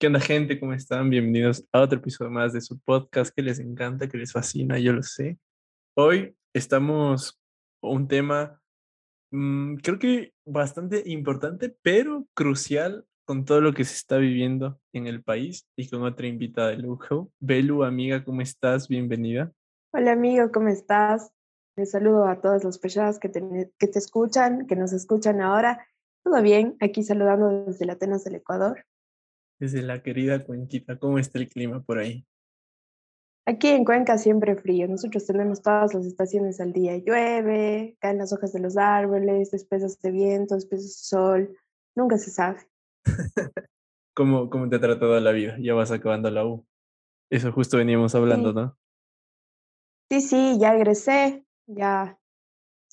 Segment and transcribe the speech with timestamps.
[0.00, 0.58] ¿Qué onda gente?
[0.58, 1.10] ¿Cómo están?
[1.10, 4.94] Bienvenidos a otro episodio más de su podcast que les encanta, que les fascina, yo
[4.94, 5.38] lo sé.
[5.94, 7.38] Hoy estamos
[7.82, 8.62] un tema,
[9.30, 15.06] mm, creo que bastante importante, pero crucial con todo lo que se está viviendo en
[15.06, 17.30] el país y con otra invitada de lujo.
[17.38, 18.88] Belu, amiga, ¿cómo estás?
[18.88, 19.52] Bienvenida.
[19.92, 21.30] Hola amigo, ¿cómo estás?
[21.76, 25.86] Les saludo a todas las personas que te, que te escuchan, que nos escuchan ahora.
[26.24, 26.78] ¿Todo bien?
[26.80, 28.86] Aquí saludando desde la Atenas del Ecuador
[29.60, 30.98] desde la querida Cuenquita.
[30.98, 32.26] ¿Cómo está el clima por ahí?
[33.46, 34.88] Aquí en Cuenca siempre frío.
[34.88, 36.96] Nosotros tenemos todas las estaciones al día.
[36.96, 41.56] Llueve, caen las hojas de los árboles, después hace viento, después hace sol.
[41.94, 42.60] Nunca se sabe.
[44.14, 45.56] ¿Cómo, ¿Cómo te ha tratado la vida?
[45.60, 46.66] Ya vas acabando la U.
[47.30, 48.76] Eso justo veníamos hablando, ¿no?
[50.10, 51.44] Sí, sí, ya egresé.
[51.66, 52.18] Ya,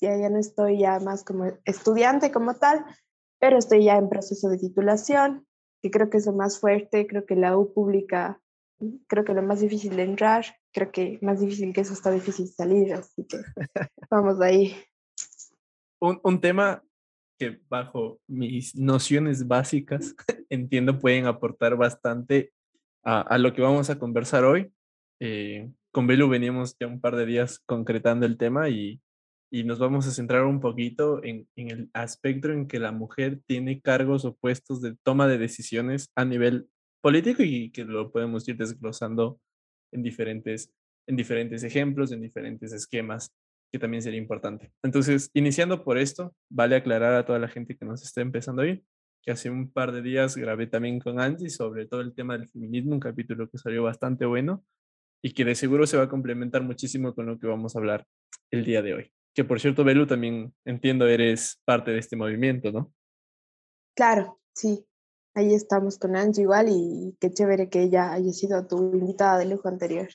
[0.00, 2.84] ya, ya no estoy ya más como estudiante como tal,
[3.40, 5.47] pero estoy ya en proceso de titulación
[5.82, 8.40] que creo que es lo más fuerte, creo que la U pública,
[9.06, 12.48] creo que lo más difícil de entrar, creo que más difícil que eso está difícil
[12.48, 13.38] salir, así que
[14.10, 14.76] vamos ahí.
[16.00, 16.82] Un, un tema
[17.38, 20.14] que bajo mis nociones básicas
[20.50, 22.52] entiendo pueden aportar bastante
[23.04, 24.72] a, a lo que vamos a conversar hoy.
[25.20, 29.00] Eh, con Belu veníamos ya un par de días concretando el tema y
[29.50, 33.40] y nos vamos a centrar un poquito en, en, el aspecto en que la mujer
[33.46, 36.68] tiene cargos o puestos de toma de decisiones a nivel
[37.00, 39.40] político y que lo podemos ir desglosando
[39.92, 40.72] en diferentes,
[41.06, 43.32] en diferentes ejemplos, en diferentes esquemas,
[43.72, 44.72] que también sería importante.
[44.82, 48.84] Entonces, iniciando por esto, vale aclarar a toda la gente que nos está empezando hoy
[49.22, 52.48] que hace un par de días grabé también con Angie sobre todo el tema del
[52.48, 54.64] feminismo, un capítulo que salió bastante bueno
[55.22, 58.06] y que de seguro se va a complementar muchísimo con lo que vamos a hablar
[58.50, 62.72] el día de hoy que por cierto, Belu, también entiendo, eres parte de este movimiento,
[62.72, 62.92] ¿no?
[63.94, 64.84] Claro, sí.
[65.32, 69.44] Ahí estamos con Angie igual y qué chévere que ella haya sido tu invitada de
[69.44, 70.08] lujo anterior.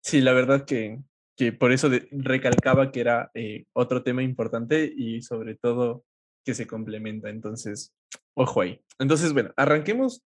[0.00, 1.00] Sí, la verdad que,
[1.36, 6.04] que por eso recalcaba que era eh, otro tema importante y sobre todo
[6.44, 7.30] que se complementa.
[7.30, 7.92] Entonces,
[8.34, 8.80] ojo ahí.
[9.00, 10.24] Entonces, bueno, arranquemos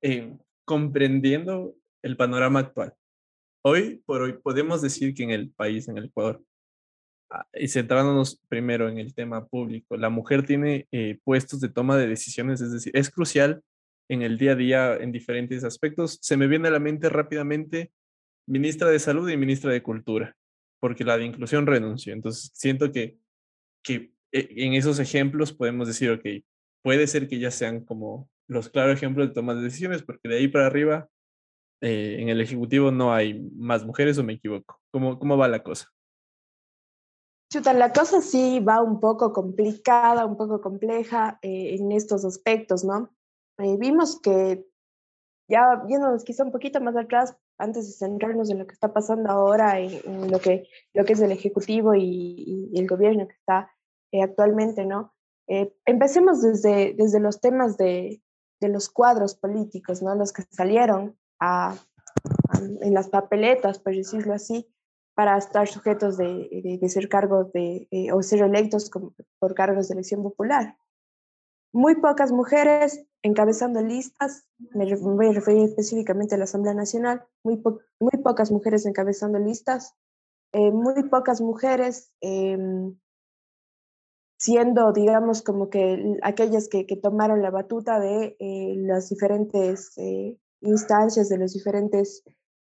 [0.00, 0.32] eh,
[0.64, 2.94] comprendiendo el panorama actual.
[3.64, 6.40] Hoy por hoy podemos decir que en el país, en el Ecuador,
[7.54, 12.06] y centrándonos primero en el tema público, la mujer tiene eh, puestos de toma de
[12.06, 13.62] decisiones, es decir, es crucial
[14.08, 16.18] en el día a día en diferentes aspectos.
[16.22, 17.92] Se me viene a la mente rápidamente
[18.46, 20.36] ministra de Salud y ministra de Cultura,
[20.80, 22.12] porque la de Inclusión renunció.
[22.12, 23.18] Entonces, siento que,
[23.82, 26.24] que eh, en esos ejemplos podemos decir, ok,
[26.82, 30.36] puede ser que ya sean como los claros ejemplos de toma de decisiones, porque de
[30.36, 31.08] ahí para arriba,
[31.80, 34.80] eh, en el Ejecutivo no hay más mujeres o me equivoco.
[34.90, 35.88] ¿Cómo, cómo va la cosa?
[37.48, 42.84] Chuta, la cosa sí va un poco complicada, un poco compleja eh, en estos aspectos,
[42.84, 43.10] ¿no?
[43.58, 44.66] Eh, vimos que
[45.48, 49.30] ya viéndonos quizá un poquito más atrás, antes de centrarnos en lo que está pasando
[49.30, 53.70] ahora, en, lo, que, lo que es el Ejecutivo y, el gobierno que está
[54.12, 55.12] eh, actualmente, ¿no?
[55.84, 58.20] empecemos desde, desde los temas de,
[58.60, 60.12] de, los cuadros políticos, ¿no?
[60.16, 61.76] Los que salieron a,
[62.80, 64.68] en las papeletas, por decirlo así,
[65.16, 68.90] para estar sujetos de, de, ser cargos de, eh, o ser electos
[69.38, 70.76] por cargos de elección popular.
[71.72, 77.62] Muy pocas mujeres encabezando listas, me voy a referir específicamente a la Asamblea Nacional, muy,
[77.98, 79.94] muy pocas mujeres encabezando listas,
[80.52, 82.94] eh, muy pocas mujeres em,
[84.38, 89.96] siendo, digamos, como que aquellas que, que tomaron la batuta de eh, las diferentes
[90.60, 92.22] instancias, de los diferentes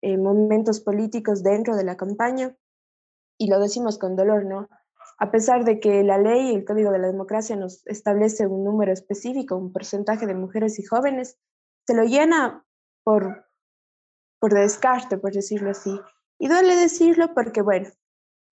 [0.02, 2.56] eh, momentos políticos dentro de la campaña
[3.38, 4.68] y lo decimos con dolor, ¿no?
[5.18, 8.64] A pesar de que la ley y el Código de la Democracia nos establece un
[8.64, 11.38] número específico, un porcentaje de mujeres y jóvenes,
[11.86, 12.66] se lo llena
[13.04, 13.46] por,
[14.40, 16.00] por descarte, por decirlo así.
[16.38, 17.90] Y duele decirlo porque, bueno,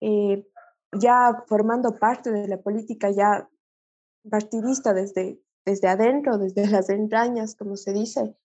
[0.01, 0.45] eh,
[0.91, 3.49] ya formando parte de la política ya
[4.29, 8.35] partidista desde, desde adentro, desde las entrañas, como se dice,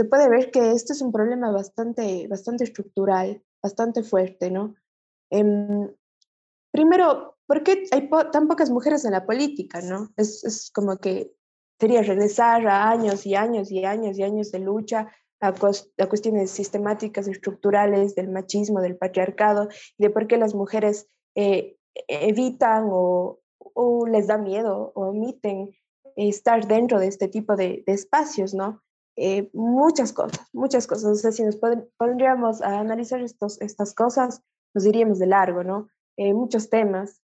[0.00, 4.74] se puede ver que este es un problema bastante, bastante estructural, bastante fuerte, ¿no?
[5.28, 5.94] Em,
[6.72, 10.08] primero, ¿por qué hay tan pocas mujeres en la política, no?
[10.16, 11.34] Es, es, como que
[11.78, 17.28] sería regresar a años y años y años y años de lucha a, cuestiones sistemáticas,
[17.28, 21.76] estructurales del machismo, del patriarcado, y de por qué las mujeres eh,
[22.08, 25.72] evitan o, o, les da miedo o omiten
[26.16, 28.80] estar dentro de este tipo de, de espacios, ¿no?
[29.22, 31.12] Eh, muchas cosas, muchas cosas.
[31.12, 31.58] O sea, si nos
[31.98, 35.90] pondríamos a analizar estos, estas cosas, nos iríamos de largo, ¿no?
[36.16, 37.20] Eh, muchos temas,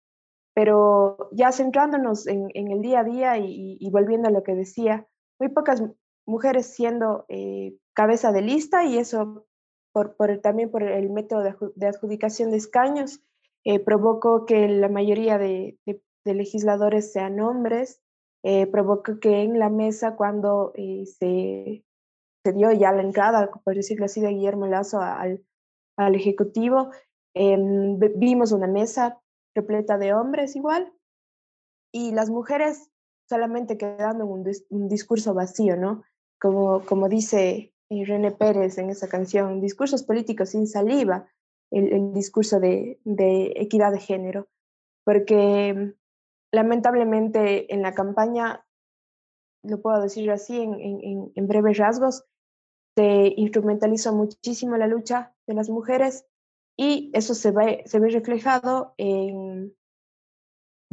[0.55, 5.07] pero ya centrándonos en, el día a día y, volviendo a lo que decía,
[5.39, 5.83] muy pocas
[6.27, 7.27] mujeres siendo
[7.93, 9.47] cabeza de lista y eso
[9.93, 11.43] por, también por el método
[11.75, 13.21] de, adjudicación de escaños
[13.85, 15.79] provocó que la mayoría de
[16.25, 18.02] legisladores sean hombres,
[18.45, 21.85] eh, provocó que en la mesa cuando eh, se,
[22.45, 25.45] se, dio ya la entrada, por decirlo así, de Guillermo Lazo al,
[25.97, 26.91] al Ejecutivo,
[27.35, 29.21] em, vimos una mesa
[29.55, 30.93] repleta de hombres igual
[31.93, 32.91] y las mujeres
[33.29, 36.03] solamente quedando en un, discurso vacío, ¿no?
[36.41, 41.29] Como, como dice eh, René Pérez en esa canción, discursos políticos sin saliva,
[41.71, 44.49] el, el discurso de, de, equidad de género,
[45.05, 45.95] porque
[46.53, 48.65] lamentablemente en la campaña,
[49.65, 52.25] lo puedo decir así en, en, breves rasgos,
[52.97, 56.27] se instrumentalizó muchísimo la lucha de las mujeres
[56.77, 59.75] y eso se ve, se ve reflejado en,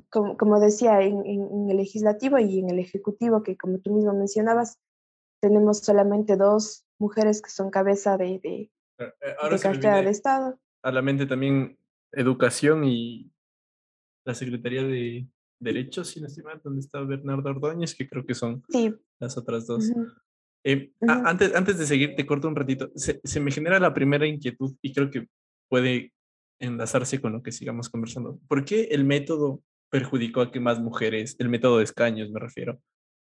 [0.09, 4.13] como, como decía, en, en, el legislativo y en el ejecutivo, que como tú mismo
[4.13, 4.79] mencionabas,
[5.41, 10.59] tenemos solamente dos mujeres que son cabeza de, de, eh, de cartera de Estado.
[10.83, 11.77] A la mente también
[12.11, 13.31] educación y
[14.25, 15.27] la Secretaría de,
[15.59, 18.63] Derechos, si no estoy donde está Bernardo Ordóñez, que creo que son
[19.19, 19.91] las otras dos.
[20.63, 22.91] Eh, antes, antes de seguir, te corto un ratito.
[22.95, 25.27] Se, se, me genera la primera inquietud y creo que
[25.69, 26.13] puede
[26.59, 28.39] enlazarse con lo que sigamos conversando.
[28.47, 32.79] ¿Por qué el método perjudicó a que más mujeres, el método de escaños me refiero,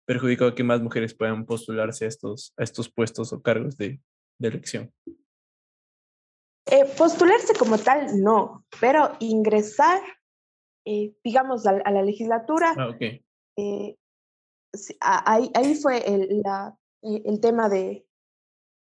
[0.06, 4.00] perjudicó a que más mujeres puedan postularse a estos, a estos puestos o cargos de,
[4.38, 4.92] de elección?
[6.66, 10.00] Eh, postularse como tal, no, pero ingresar
[10.92, 12.75] eh, digamos, a, la legislatura.
[12.76, 12.96] Ah,
[13.56, 13.96] eh,
[15.00, 18.04] ahí, ahí fue el, la, eh, el tema de,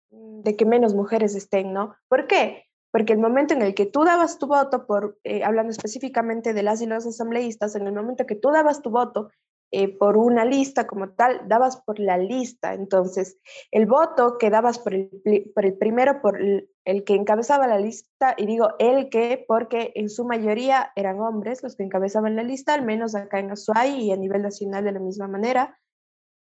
[0.10, 1.96] de que menos mujeres estén, ¿no?
[2.08, 2.66] ¿Por qué?
[2.92, 6.82] Porque el momento en el que tú dabas tu voto, por, hablando específicamente de las
[6.82, 9.30] y los asambleístas, en el momento que tú dabas tu voto
[9.72, 12.74] eh, por una lista como tal, dabas por la lista.
[12.74, 13.38] Entonces,
[13.72, 15.10] el voto que dabas por el,
[15.54, 20.10] por el primero, por el, que encabezaba la lista, y digo el que, porque en
[20.10, 24.12] su mayoría eran hombres los que encabezaban la lista, al menos acá en Azuay y
[24.12, 25.78] a nivel nacional de la misma manera.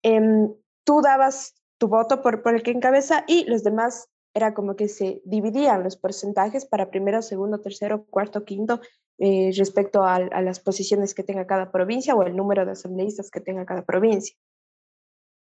[0.04, 0.54] Em,
[0.84, 4.90] tú dabas tu voto por, por el que encabeza y los demás era como que
[4.90, 8.82] se dividían los porcentajes para primero, segundo, tercero, cuarto, quinto,
[9.18, 13.40] eh, respecto a, las posiciones que tenga cada provincia o el número de asambleístas que
[13.40, 14.36] tenga cada provincia.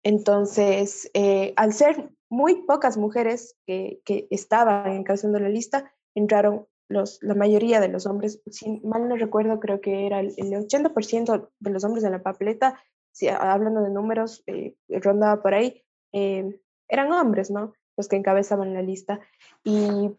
[0.02, 7.22] Entonces, eh, al ser muy pocas mujeres que, que estaban encabezando la lista, entraron los,
[7.22, 11.70] la mayoría de los hombres, si mal no recuerdo, creo que era el, 80% de
[11.70, 17.50] los hombres en la papeleta, si, hablando de números, eh, rondaba por ahí, eran hombres,
[17.50, 17.74] ¿no?
[18.00, 19.20] Los que encabezaban la lista.
[19.62, 20.10] Y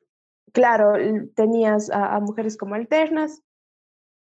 [0.54, 0.94] claro,
[1.36, 3.42] tenías a, mujeres como alternas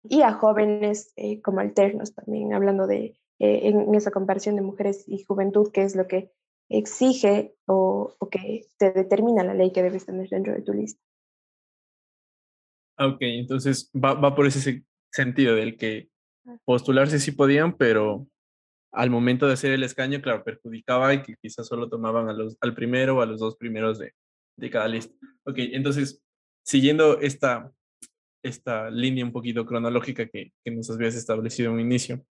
[0.05, 5.03] y a jóvenes eh, como alternos también, hablando de eh, en, esa comparación de mujeres
[5.09, 6.31] y juventud, que es lo que
[6.69, 11.03] exige o, que te determina la ley que debes tener dentro de tu lista.
[13.01, 16.09] Ok, entonces va, va por ese sentido del que
[16.65, 18.29] postularse sí podían, pero
[18.93, 22.57] al momento de hacer el escaño, claro, perjudicaba y que quizás solo tomaban a los,
[22.61, 24.13] al primero o a los dos primeros de,
[24.57, 25.15] de cada lista.
[25.45, 26.23] Ok, entonces,
[26.65, 27.71] siguiendo esta,
[28.43, 32.25] esta línea un poquito cronológica que, que nos habías establecido en un inicio,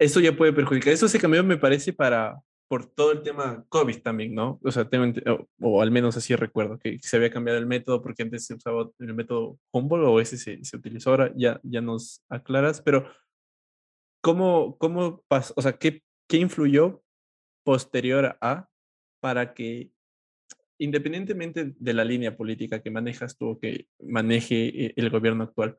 [0.00, 0.92] esto ya puede perjudicar.
[0.92, 2.40] Eso se cambió, me parece, para
[2.70, 4.60] por todo el tema COVID también, ¿no?
[4.62, 5.12] O sea, tengo,
[5.60, 8.88] o, al menos así recuerdo, que se había cambiado el método porque antes se usaba
[9.00, 13.10] el método Humboldt o ese se, se utilizó ahora, ya, ya nos aclaras, pero
[14.20, 17.02] ¿cómo, cómo pasó, o sea, qué, qué influyó
[17.64, 18.68] posterior a
[19.20, 19.90] para que
[20.80, 25.78] independientemente de la línea política que manejas tú o que maneje eh, el gobierno actual,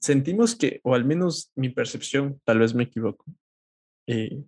[0.00, 3.24] sentimos que, o al menos mi percepción, tal vez me equivoco,
[4.06, 4.42] eh,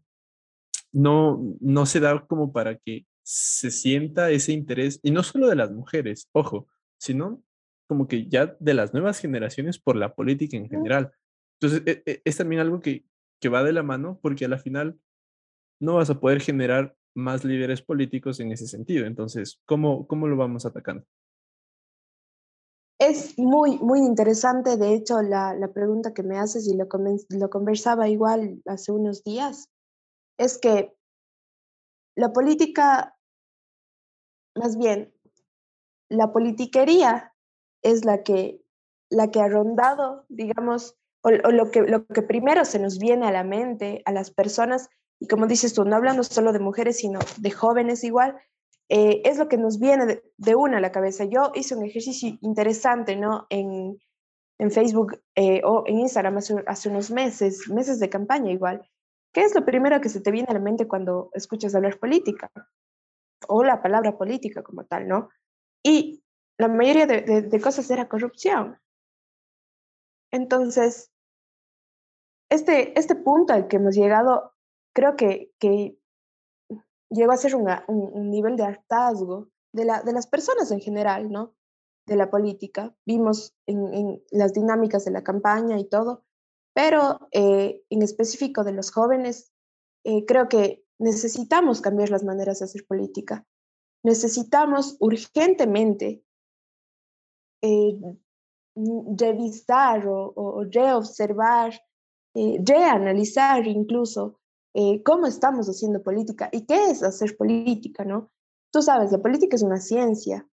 [0.90, 5.56] no, no se da como para que se sienta ese interés, y no solo de
[5.56, 6.66] las mujeres, ojo,
[6.98, 7.42] sino
[7.86, 11.12] como que ya de las nuevas generaciones por la política en general.
[11.60, 13.04] Entonces, e, e, es, también algo que,
[13.40, 14.98] que va de la mano porque a la final
[15.80, 19.06] no vas a poder generar más líderes políticos en ese sentido.
[19.06, 21.04] Entonces, ¿cómo, cómo lo vamos atacando?
[22.98, 26.86] Es muy, muy interesante, de hecho, la, la pregunta que me haces y lo,
[27.30, 29.70] lo conversaba igual hace unos días,
[30.38, 30.94] es que
[32.14, 33.16] la política,
[34.54, 35.14] más bien,
[36.10, 37.34] la politiquería
[37.82, 38.62] es la que,
[39.08, 43.26] la que ha rondado, digamos, o, o, lo, que, lo que primero se nos viene
[43.26, 44.88] a la mente a las personas
[45.20, 48.36] y como dices tú, no hablando solo de mujeres, sino de jóvenes igual,
[48.88, 51.24] eh, es lo que nos viene de, una a la cabeza.
[51.24, 53.46] Yo hice un ejercicio interesante, ¿no?
[53.50, 53.98] En,
[54.58, 58.82] en Facebook eh, o en Instagram hace, hace, unos meses, meses de campaña igual,
[59.32, 62.50] ¿qué es lo primero que se te viene a la mente cuando escuchas hablar política?
[63.46, 65.28] O la palabra política como tal, ¿no?
[65.82, 66.24] Y
[66.58, 68.78] la mayoría de, cosas era corrupción.
[70.32, 71.10] Entonces,
[72.50, 74.52] este, este punto al que hemos llegado,
[74.94, 75.98] creo que, que
[77.10, 81.30] llegó a ser un, un, nivel de hartazgo de, la, de las personas en general,
[81.30, 81.54] ¿no?
[82.06, 82.94] De la política.
[83.06, 86.24] Vimos en, en las dinámicas de la campaña y todo,
[86.74, 89.52] pero eh, en específico de los jóvenes,
[90.04, 93.46] eh, creo que necesitamos cambiar las maneras de hacer política.
[94.02, 96.24] Necesitamos urgentemente
[97.62, 97.98] eh,
[99.16, 101.72] revisar o, o reobservar,
[102.34, 104.38] reanalizar incluso
[105.04, 108.30] cómo estamos haciendo política y qué es hacer política, ¿no?
[108.72, 110.46] Tú sabes, la política es una ciencia,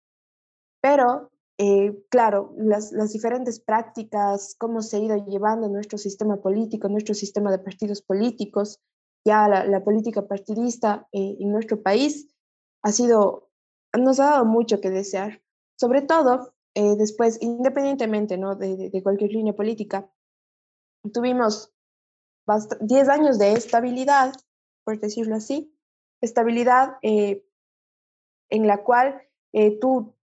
[0.82, 1.30] pero
[1.60, 7.50] eh, claro, las, diferentes prácticas, cómo se ha ido llevando nuestro sistema político, nuestro sistema
[7.50, 8.80] de partidos políticos,
[9.26, 12.28] ya la, política partidista eh, en nuestro país
[12.84, 13.50] ha sido,
[13.98, 15.42] nos ha dado mucho que desear.
[15.80, 18.56] Sobre todo, eh, después, independientemente ¿no?
[18.56, 20.10] de, de, cualquier línea política,
[21.14, 21.74] tuvimos
[22.80, 24.34] 10 años de estabilidad,
[24.84, 25.76] por decirlo así,
[26.22, 27.42] estabilidad en
[28.68, 29.22] la cual
[29.82, 30.18] tú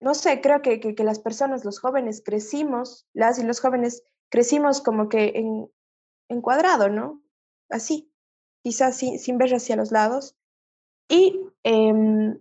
[0.00, 4.80] no sé, creo que, que, las personas, los jóvenes, crecimos, las y los jóvenes crecimos
[4.80, 5.70] como que en,
[6.28, 7.22] en cuadrado, ¿no?
[7.70, 8.12] Así,
[8.62, 10.36] quizás sin, sin ver hacia los lados.
[11.08, 12.38] Y em,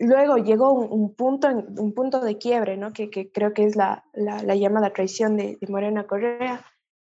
[0.00, 2.92] luego llegó un, punto, un punto de quiebre, ¿no?
[2.92, 6.64] Que, creo que es la, la, la llamada traición de, Morena Correa,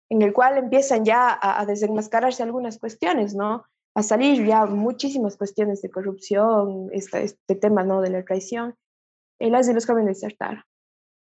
[0.09, 3.65] en el cual empiezan ya a, desenmascararse algunas cuestiones, ¿no?
[3.95, 8.01] A salir ya muchísimas cuestiones de corrupción, este, este tema, ¿no?
[8.01, 8.75] De la traición
[9.51, 10.65] las de los jóvenes desertar.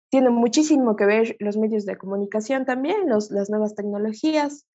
[0.10, 4.66] Tiene muchísimo que ver los medios de comunicación también, los, las nuevas tecnologías,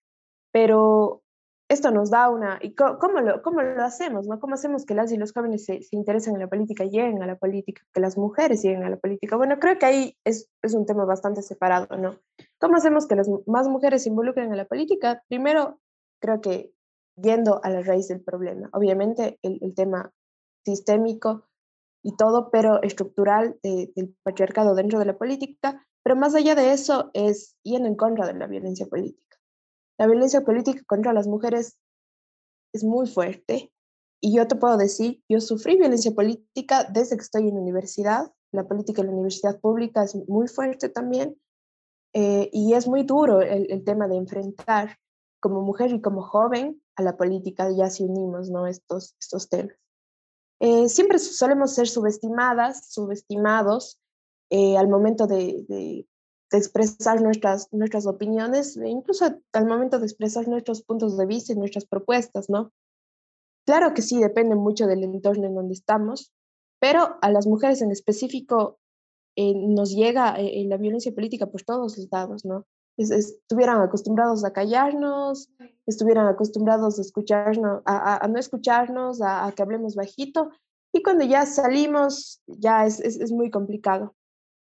[0.52, 1.22] pero
[1.70, 2.58] esto nos da una...
[2.60, 4.26] ¿Y cómo, lo, cómo lo hacemos?
[4.26, 4.40] ¿no?
[4.40, 7.28] ¿Cómo hacemos que las y los jóvenes se, se, interesen en la política, lleguen a
[7.28, 9.36] la política, que las mujeres lleguen a la política?
[9.36, 12.16] Bueno, creo que ahí es, es un tema bastante separado, ¿no?
[12.58, 15.22] ¿Cómo hacemos que las más mujeres se involucren en la política?
[15.28, 15.78] Primero,
[16.20, 16.72] creo que
[17.14, 18.68] yendo a la raíz del problema.
[18.72, 20.12] Obviamente, el, el tema
[20.64, 21.46] sistémico
[22.02, 27.10] y todo, pero estructural del patriarcado dentro de la política, pero más allá de eso
[27.14, 29.29] es yendo en contra de la violencia política.
[30.00, 31.76] La violencia política contra las mujeres
[32.72, 33.70] es muy fuerte
[34.18, 38.66] y yo te puedo decir, yo sufrí violencia política desde que estoy en universidad, la
[38.66, 41.38] política en la universidad pública es muy fuerte también
[42.14, 44.96] eh, y es muy duro el, tema de enfrentar
[45.38, 48.66] como mujer y como joven a la política, ya si unimos ¿no?
[48.66, 49.76] estos, estos temas.
[50.60, 54.00] Eh, siempre solemos ser subestimadas, subestimados
[54.48, 56.06] eh, al momento de,
[56.58, 61.56] expresar nuestras, nuestras opiniones, e incluso al momento de expresar nuestros puntos de vista y
[61.56, 62.72] nuestras propuestas, ¿no?
[63.66, 66.32] Claro que sí, depende mucho del entorno en donde estamos,
[66.80, 68.78] pero a las mujeres en específico
[69.36, 72.66] eh, nos llega la violencia política por todos los lados, ¿no?
[73.00, 75.48] estuvieran acostumbrados a callarnos,
[75.86, 80.50] estuvieran acostumbrados a escucharnos, a, no escucharnos, a, que hablemos bajito.
[80.92, 84.14] Y cuando ya salimos, ya es, es, muy complicado.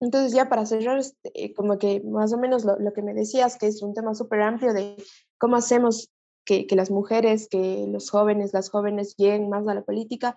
[0.01, 3.59] Entonces ya para cerrar, este, como que más o menos lo, lo, que me decías,
[3.59, 4.97] que es un tema súper amplio de
[5.39, 6.11] cómo hacemos
[6.47, 10.37] que, que, las mujeres, que los jóvenes, las jóvenes lleguen más a la política,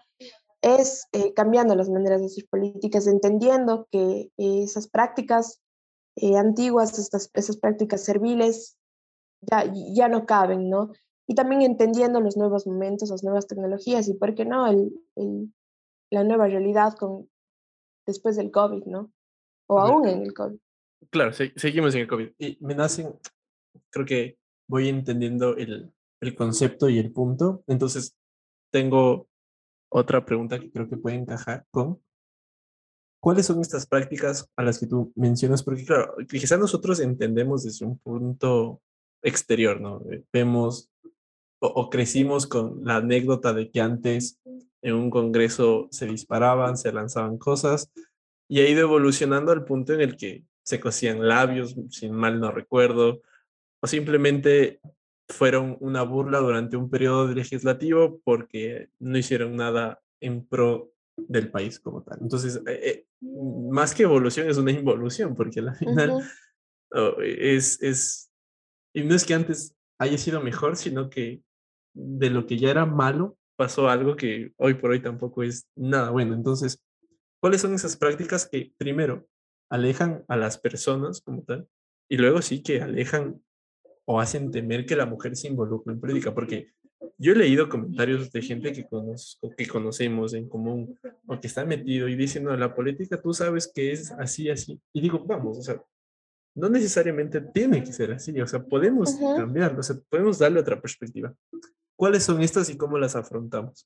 [0.61, 5.61] es eh, cambiando las maneras de hacer políticas, entendiendo que esas prácticas
[6.15, 8.77] eh, antiguas, estas, esas prácticas serviles,
[9.41, 10.91] ya, ya no caben, ¿no?
[11.27, 15.53] Y también entendiendo los nuevos momentos, las nuevas tecnologías y, ¿por qué no?, el, el,
[16.11, 17.29] la nueva realidad con,
[18.05, 19.11] después del COVID, ¿no?
[19.67, 20.57] O aún en el COVID.
[21.09, 22.31] Claro, seguimos en el COVID.
[22.37, 23.13] Y me nacen,
[23.89, 25.91] creo que voy entendiendo el,
[26.21, 27.63] el concepto y el punto.
[27.67, 28.15] Entonces,
[28.71, 29.27] tengo
[29.89, 31.99] otra pregunta que creo que puede encajar con
[33.23, 35.63] ¿Cuáles son estas prácticas a las que tú mencionas?
[35.63, 38.81] Porque claro, quizás nosotros entendemos desde un punto
[39.21, 40.01] exterior, ¿no?
[40.11, 40.91] Eh, vemos
[41.61, 44.41] o, crecimos con la anécdota de que antes
[44.81, 47.89] en un congreso se disparaban, se lanzaban cosas
[48.47, 52.51] y ha ido evolucionando al punto en el que se cosían labios, sin mal no
[52.51, 53.21] recuerdo,
[53.81, 54.79] o simplemente
[55.27, 61.79] fueron una burla durante un periodo legislativo porque no hicieron nada en pro del país
[61.79, 62.19] como tal.
[62.21, 66.23] Entonces, eh, eh, más que evolución es una involución, porque al final
[66.91, 68.31] oh, es, es,
[68.93, 71.41] y no es que antes haya sido mejor, sino que
[71.93, 76.09] de lo que ya era malo pasó algo que hoy por hoy tampoco es nada
[76.09, 76.33] bueno.
[76.33, 76.81] Entonces,
[77.43, 79.27] ¿cuáles son esas prácticas que primero
[79.69, 81.67] alejan a las personas como tal
[82.07, 83.43] y luego sí que alejan
[84.05, 86.71] o hacen temer que la mujer se involucre en política, porque
[87.17, 90.97] yo he leído comentarios de gente que conozco, que conocemos en común,
[91.27, 94.79] o que está metido y diciendo, la política tú sabes que es así, así.
[94.93, 95.83] Y digo, vamos, o sea,
[96.55, 100.79] no necesariamente tiene que ser así, o sea, podemos cambiarlo, o sea, podemos darle otra
[100.79, 101.35] perspectiva.
[101.97, 103.85] ¿Cuáles son estas y cómo las afrontamos?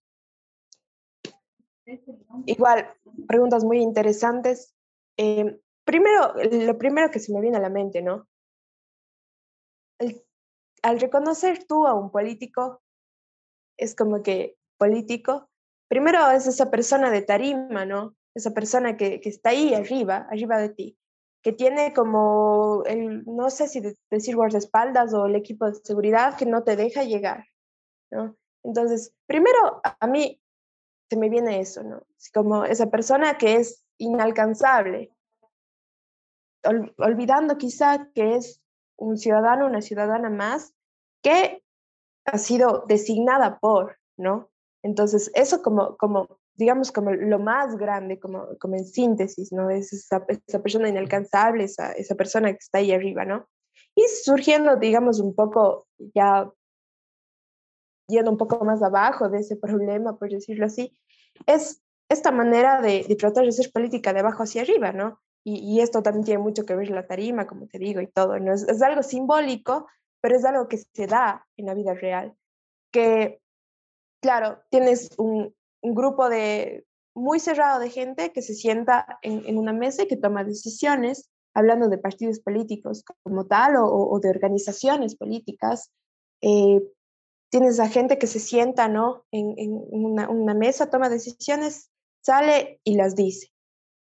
[2.45, 2.87] Igual,
[3.27, 4.75] preguntas muy interesantes.
[5.17, 8.27] Eh, primero, lo primero que se me viene a la mente, ¿no?
[10.83, 12.81] al reconocer tú a un político,
[13.77, 15.50] es como que político,
[15.89, 18.15] primero es esa persona de tarima, ¿no?
[18.36, 20.97] Esa persona que, que está ahí arriba, arriba de ti,
[21.43, 23.81] que tiene como, el, no sé si
[24.12, 27.45] decir guardaespaldas o el equipo de seguridad que no te deja llegar,
[28.12, 28.38] ¿no?
[28.63, 30.39] Entonces, primero a mí
[31.09, 32.03] se me viene eso, ¿no?
[32.33, 35.11] Como esa persona que es inalcanzable,
[36.97, 38.61] olvidando quizá que es
[38.97, 40.73] un ciudadano, una ciudadana más,
[41.21, 41.63] que
[42.25, 44.49] ha sido designada por, ¿no?
[44.83, 49.69] Entonces, eso como, como digamos, como lo más grande, como, como en síntesis, ¿no?
[49.69, 53.47] Es esa, esa persona inalcanzable, esa, esa persona que está ahí arriba, ¿no?
[53.95, 56.51] Y surgiendo, digamos, un poco ya
[58.07, 60.97] yendo un poco más abajo de ese problema, por decirlo así,
[61.45, 65.19] es esta manera de, tratar de hacer política de abajo hacia arriba, ¿no?
[65.43, 68.53] Y, esto también tiene mucho que ver la tarima, como te digo, y todo, ¿no?
[68.53, 69.87] Es, algo simbólico,
[70.19, 72.35] pero es algo que se da en la vida real.
[72.91, 73.39] Que,
[74.21, 76.85] claro, tienes un, grupo de
[77.15, 81.87] muy cerrado de gente que se sienta en, una mesa y que toma decisiones, hablando
[81.87, 85.91] de partidos políticos como tal o, de organizaciones políticas,
[86.41, 86.81] eh,
[87.49, 89.25] tienes a gente que se sienta, ¿no?
[89.31, 89.55] En,
[89.89, 91.89] una, mesa, toma decisiones,
[92.21, 93.51] sale y las dice.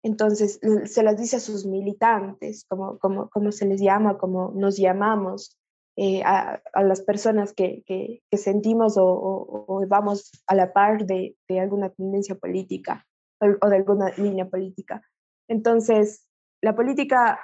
[0.02, 4.76] Entonces, se las dice a sus militantes, como, como, como se les llama, como nos
[4.76, 5.58] llamamos,
[5.96, 12.34] eh, a, las personas que, que, sentimos o, vamos a la par de, alguna tendencia
[12.34, 13.06] política
[13.40, 15.02] o, de alguna línea política.
[15.48, 16.26] Entonces,
[16.60, 17.38] la política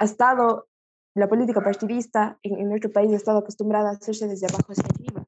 [0.00, 0.66] ha estado,
[1.14, 4.84] la política partidista en, en nuestro país ha estado acostumbrada a hacerse desde abajo hacia
[4.84, 5.23] arriba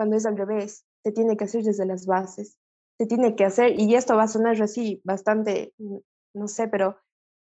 [0.00, 2.56] cuando es al revés, se tiene que hacer desde las bases,
[2.96, 5.98] se tiene que hacer, y esto va a sonar así bastante, mm,
[6.36, 6.96] no sé, pero,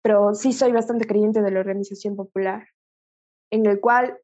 [0.00, 2.68] pero sí soy bastante creyente de la organización popular,
[3.50, 4.20] en el cual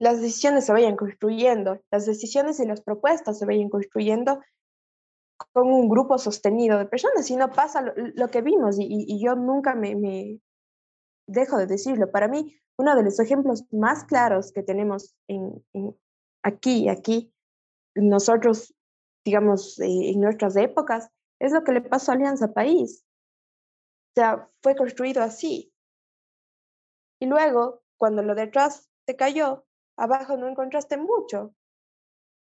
[0.00, 4.40] las decisiones se vayan construyendo, las decisiones y las propuestas se vayan construyendo
[5.52, 9.74] con un grupo sostenido de personas, si no pasa lo, que vimos, y, yo nunca
[9.74, 10.40] me, me,
[11.28, 15.62] dejo de decirlo, para mí uno de los ejemplos más claros que tenemos en,
[16.44, 17.32] aquí, aquí,
[17.96, 18.74] nosotros,
[19.24, 23.04] digamos, eh, en nuestras épocas, es lo que le pasó a Alianza País.
[24.10, 25.72] O sea, fue construido así.
[27.20, 29.64] Y luego, cuando lo detrás te cayó,
[29.96, 31.54] abajo no encontraste mucho.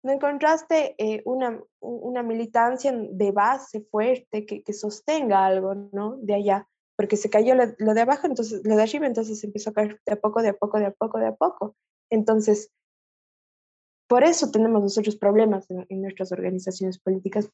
[0.03, 6.17] No encontraste eh, una, una militancia de base fuerte que, que, sostenga algo, ¿no?
[6.17, 6.67] De allá.
[6.97, 10.01] Porque se cayó lo, lo, de abajo, entonces lo de arriba, entonces empezó a caer
[10.05, 11.75] de a poco, de a poco, de a poco, de a poco.
[12.09, 12.71] Entonces,
[14.07, 17.49] por eso tenemos nosotros problemas en, nuestras organizaciones políticas.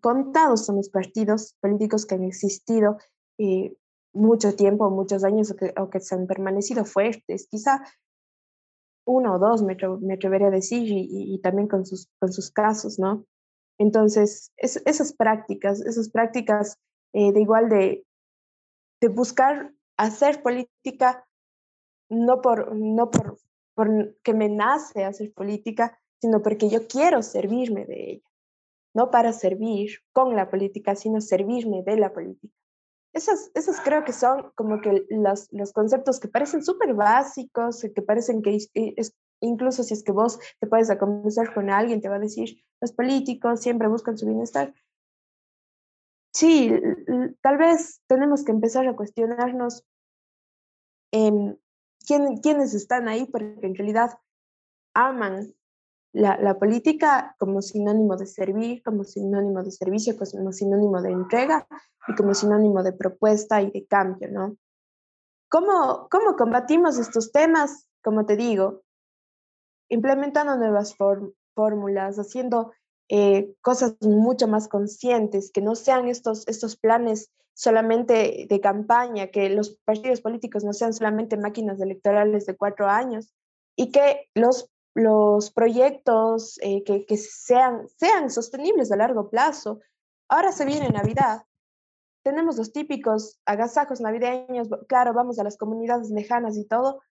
[0.00, 2.98] Contados son los partidos políticos que han existido
[3.38, 3.74] eh,
[4.12, 7.46] mucho tiempo, muchos años, o que, que, se han permanecido fuertes.
[7.48, 7.82] Quizá
[9.06, 12.98] uno o dos, me, me atrevería a decir, y, también con sus, con sus casos,
[12.98, 13.24] ¿no?
[13.78, 16.78] Entonces, esas prácticas, esas prácticas
[17.14, 18.04] eh, de igual de,
[19.00, 21.26] de buscar hacer política
[22.08, 23.38] no por, no por
[23.74, 28.28] porque me nace hacer política, sino porque yo quiero servirme de ella.
[28.94, 32.54] No para servir con la política, sino servirme de la política.
[33.14, 38.02] Esos, esos creo que son como que los, los conceptos que parecen súper básicos, que
[38.02, 42.08] parecen que es, incluso si es que vos te puedes a conversar con alguien, te
[42.08, 44.74] va a decir, los políticos siempre buscan su bienestar.
[46.32, 46.72] Sí,
[47.42, 49.84] tal vez tenemos que empezar a cuestionarnos
[51.12, 51.56] eh,
[52.06, 54.18] quién, quiénes están ahí, porque en realidad
[54.94, 55.54] aman
[56.12, 61.66] la, la, política como sinónimo de servir, como sinónimo de servicio, como sinónimo de entrega
[62.06, 64.56] y como sinónimo de propuesta y de cambio, ¿no?
[65.48, 67.86] ¿Cómo, cómo combatimos estos temas?
[68.02, 68.82] Como te digo,
[69.90, 70.96] implementando nuevas
[71.54, 72.72] fórmulas, haciendo
[73.08, 79.50] eh, cosas mucho más conscientes, que no sean estos, estos planes solamente de campaña, que
[79.50, 83.32] los partidos políticos no sean solamente máquinas electorales de cuatro años
[83.76, 89.80] y que los, los proyectos eh, que, que, sean, sean sostenibles a largo plazo.
[90.28, 91.44] Ahora se viene Navidad.
[92.24, 97.02] Tenemos los típicos agasajos navideños, claro, vamos a las comunidades lejanas y todo.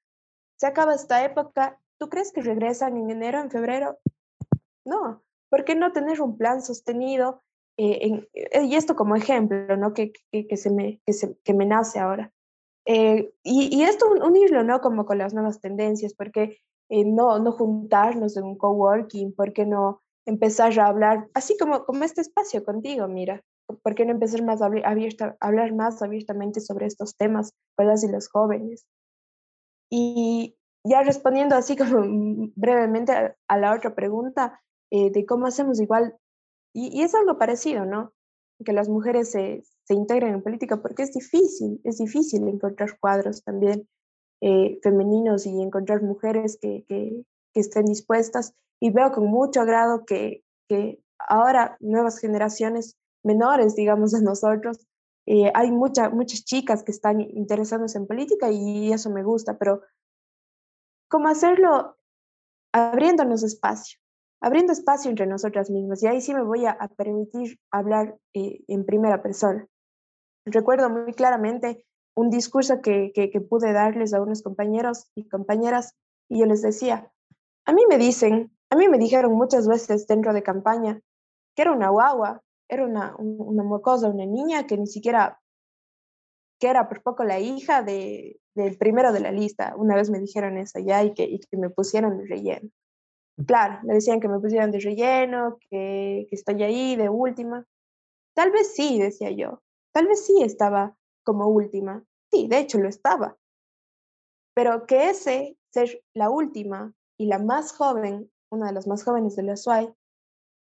[0.56, 4.00] se acaba esta época, ¿tú crees que regresan en enero, en febrero?
[4.86, 7.44] No, ¿por qué no tener un plan sostenido?
[7.84, 9.92] Eh, eh, y esto como ejemplo, ¿no?
[9.94, 12.32] Que, que, se, me, que, se, que me nace ahora.
[12.86, 14.82] Eh, y, y, esto unirlo, ¿no?
[14.82, 20.02] Como con las nuevas tendencias, porque no, no juntarnos en un coworking, ¿por qué no
[20.28, 23.42] empezar a hablar, así como, como este espacio contigo, mira?
[23.82, 28.04] ¿Por qué no empezar más a abierta, hablar más abiertamente sobre estos temas con las
[28.04, 28.86] y los jóvenes?
[29.90, 32.04] Y ya respondiendo así como
[32.56, 36.18] brevemente a, la otra pregunta de cómo hacemos igual
[36.74, 38.14] y, es algo parecido, ¿no?
[38.64, 43.90] Que las mujeres se, integren en política porque es difícil, es difícil encontrar cuadros también
[44.40, 48.54] eh, femeninos y encontrar mujeres que, que, estén dispuestas.
[48.80, 54.88] Y veo con mucho agrado que, que ahora nuevas generaciones menores, digamos, de nosotros,
[55.26, 59.82] eh, hay mucha, muchas chicas que están interesadas en política y eso me gusta, pero
[61.08, 61.98] ¿cómo hacerlo
[62.74, 64.01] abriéndonos espacio?
[64.42, 66.02] Abriendo espacio entre nosotras mismas.
[66.04, 69.68] Y ahí sí me voy a, permitir hablar eh, en primera persona.
[70.46, 73.12] Recuerdo muy claramente un discurso que,
[73.50, 75.96] pude darles a unos compañeros y compañeras
[76.28, 77.12] y yo les decía,
[77.66, 81.00] a mí me dicen, a mí me dijeron muchas veces dentro de campaña
[81.56, 85.40] que era una guagua, era una, una mocosa, una niña que ni siquiera,
[86.60, 89.76] que era por poco la hija de, del primero de la lista.
[89.76, 92.70] Una vez me dijeron eso ya y que, y que me pusieron relleno.
[93.46, 97.66] Claro, me decían que me pusieran de relleno, que, que estoy ahí de última.
[98.36, 99.62] Tal vez sí, decía yo.
[99.94, 102.04] Tal vez sí estaba como última.
[102.32, 103.38] Sí, de hecho lo estaba.
[104.54, 109.36] Pero que ese ser la última y la más joven, una de las más jóvenes
[109.36, 109.94] de la SUAI,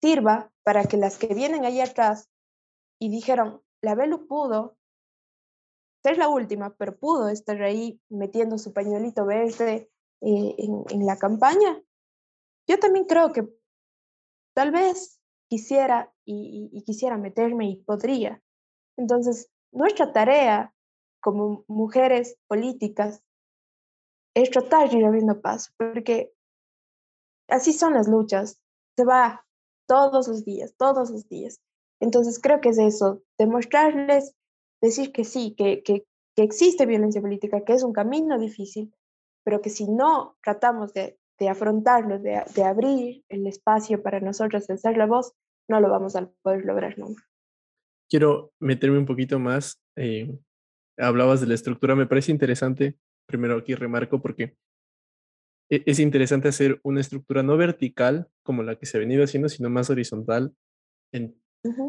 [0.01, 2.29] sirva para que las que vienen ahí atrás
[3.01, 4.77] y dijeron, la Belu pudo
[6.05, 11.17] ser la última, pero pudo estar ahí metiendo su pañuelito verde eh, en, en la
[11.17, 11.81] campaña,
[12.69, 13.49] yo también creo que
[14.55, 18.43] tal vez quisiera y, quisiera meterme y podría.
[18.97, 20.75] Entonces, nuestra tarea
[21.21, 23.23] como mujeres políticas
[24.35, 26.33] es tratar de ir abriendo paso, porque
[27.49, 28.59] así son las luchas,
[28.97, 29.47] se va
[29.87, 31.61] todos los días, todos los días.
[32.01, 34.35] Entonces, creo que es eso, demostrarles,
[34.81, 38.95] decir que sí, que, que, que existe violencia política, que es un camino difícil,
[39.45, 44.67] pero que si no tratamos de de afrontarlo, de, de, abrir el espacio para nosotros
[44.67, 45.33] de ser la voz,
[45.69, 47.23] no lo vamos a poder lograr nunca.
[48.09, 49.81] Quiero meterme un poquito más.
[49.97, 50.39] Eh,
[50.99, 54.57] hablabas de la estructura, me parece interesante, primero aquí remarco, porque
[55.71, 59.49] e, es interesante hacer una estructura no vertical como la que se ha venido haciendo,
[59.49, 60.55] sino más horizontal
[61.13, 61.35] en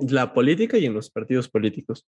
[0.07, 2.07] la política y en los partidos políticos.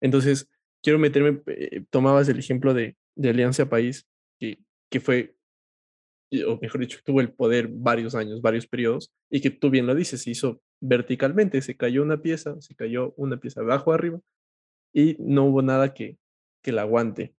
[0.00, 0.48] Entonces,
[0.82, 4.06] quiero meterme, eh, tomabas el ejemplo de, de Alianza País,
[4.38, 4.58] que,
[4.90, 5.37] que fue
[6.46, 9.94] o mejor dicho, tuvo el poder varios años, varios periodos, y que tú bien lo
[9.94, 14.20] dices, se hizo verticalmente, se cayó una pieza, se cayó una pieza abajo arriba,
[14.92, 16.18] y no hubo nada que,
[16.62, 17.34] que la aguante.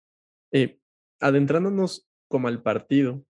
[0.53, 0.79] Eh,
[1.21, 3.25] adentrándonos como al partido,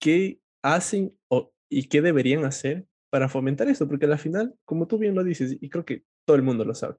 [0.00, 3.88] ¿qué hacen o, y qué deberían hacer para fomentar esto?
[3.88, 6.74] Porque al final, como tú bien lo dices, y creo que todo el mundo lo
[6.74, 6.96] sabe,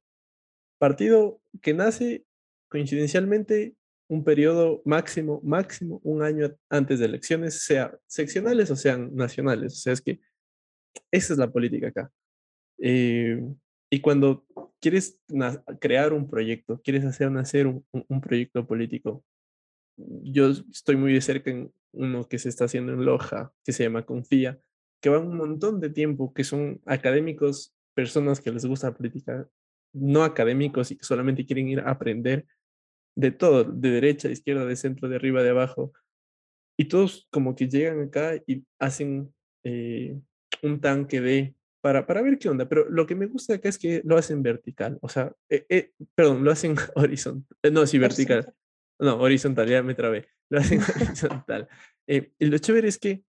[0.79, 2.25] partido que nace
[2.69, 3.75] coincidencialmente
[4.07, 9.73] un periodo máximo, máximo un año antes de elecciones, sea seccionales o sean nacionales.
[9.73, 10.19] O sea, es que
[11.11, 12.11] esa es la política acá.
[12.79, 13.41] Eh,
[13.89, 14.45] y cuando
[14.79, 15.19] quieres
[15.79, 19.23] crear un proyecto, quieres hacer nacer un, un, proyecto político,
[19.97, 23.83] yo estoy muy de cerca en uno que se está haciendo en Loja, que se
[23.83, 24.59] llama Confía,
[25.01, 29.47] que va un montón de tiempo, que son académicos, personas que les gusta la política,
[29.93, 32.45] no académicos y que solamente quieren ir a aprender
[33.17, 35.91] de todo, de derecha, de izquierda, de centro, de arriba, de abajo.
[36.79, 40.19] Y todos como que llegan acá y hacen eh,
[40.61, 42.69] un tanque de, para, para ver qué onda.
[42.69, 45.91] Pero lo que me gusta acá es que lo hacen vertical, o sea, eh, eh,
[46.13, 48.53] perdón, lo hacen horizontal, no, sí, vertical.
[48.99, 50.27] No, horizontal, ya me trabé.
[50.49, 51.67] Lo hacen horizontal.
[52.07, 53.23] y lo chévere es que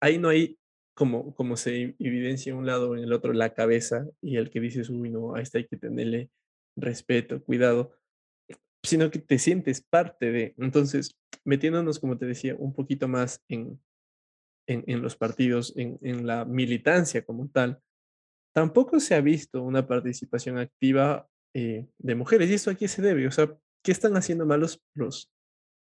[0.00, 0.58] ahí no hay
[0.94, 4.50] como, como se evidencia en un lado o en el otro la cabeza y el
[4.50, 6.30] que dices, uy, no, a este hay que tenerle
[6.76, 8.01] respeto, cuidado
[8.84, 10.54] sino que te sientes parte de.
[10.58, 13.80] Entonces, metiéndonos, como te decía, un poquito más en,
[14.66, 17.80] en, los partidos, en, en, la militancia como tal,
[18.54, 22.50] tampoco se ha visto una participación activa eh, de mujeres.
[22.50, 23.26] ¿Y esto a qué se debe?
[23.26, 25.30] O sea, ¿qué están haciendo mal los,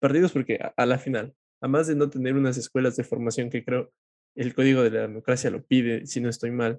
[0.00, 0.33] partidos?
[0.33, 3.92] Porque a, la final, además de no tener unas escuelas de formación que creo
[4.35, 6.78] el código de la democracia lo pide, si no estoy mal,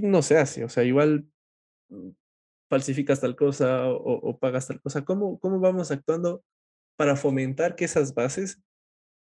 [0.00, 0.64] no se hace.
[0.64, 1.26] O sea, igual
[2.74, 5.04] falsificas tal cosa o, pagas tal cosa.
[5.04, 6.42] ¿Cómo, ¿Cómo vamos actuando
[6.96, 8.60] para fomentar que esas bases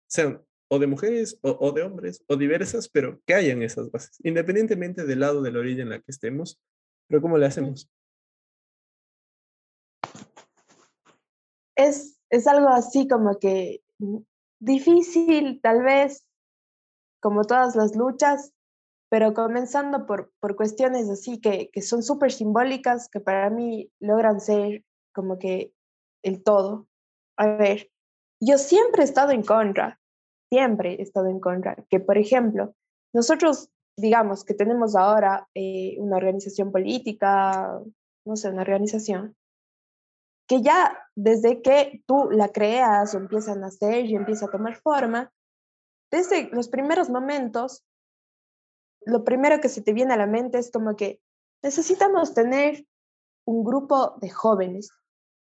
[0.09, 5.05] sean o de mujeres o, de hombres o diversas, pero que hayan esas bases, independientemente
[5.05, 6.59] del lado de la orilla en la que estemos.
[7.07, 7.87] Pero ¿cómo le hacemos?
[11.75, 13.83] Es, es algo así como que
[14.59, 16.25] difícil, tal vez,
[17.21, 18.51] como todas las luchas,
[19.09, 24.39] pero comenzando por, por cuestiones así que, que son súper simbólicas, que para mí logran
[24.39, 25.73] ser como que
[26.23, 26.87] el todo.
[27.37, 27.89] A ver,
[28.41, 29.99] yo siempre he estado en contra,
[30.51, 32.75] siempre he estado en contra, que por ejemplo,
[33.13, 37.81] nosotros digamos que tenemos ahora eh, una organización política,
[38.25, 39.35] no sé, una organización,
[40.47, 44.75] que ya desde que tú la creas o empieza a nacer y empieza a tomar
[44.75, 45.31] forma,
[46.11, 47.83] desde los primeros momentos,
[49.05, 51.21] lo primero que se te viene a la mente es como que
[51.63, 52.85] necesitamos tener
[53.45, 54.91] un grupo de jóvenes,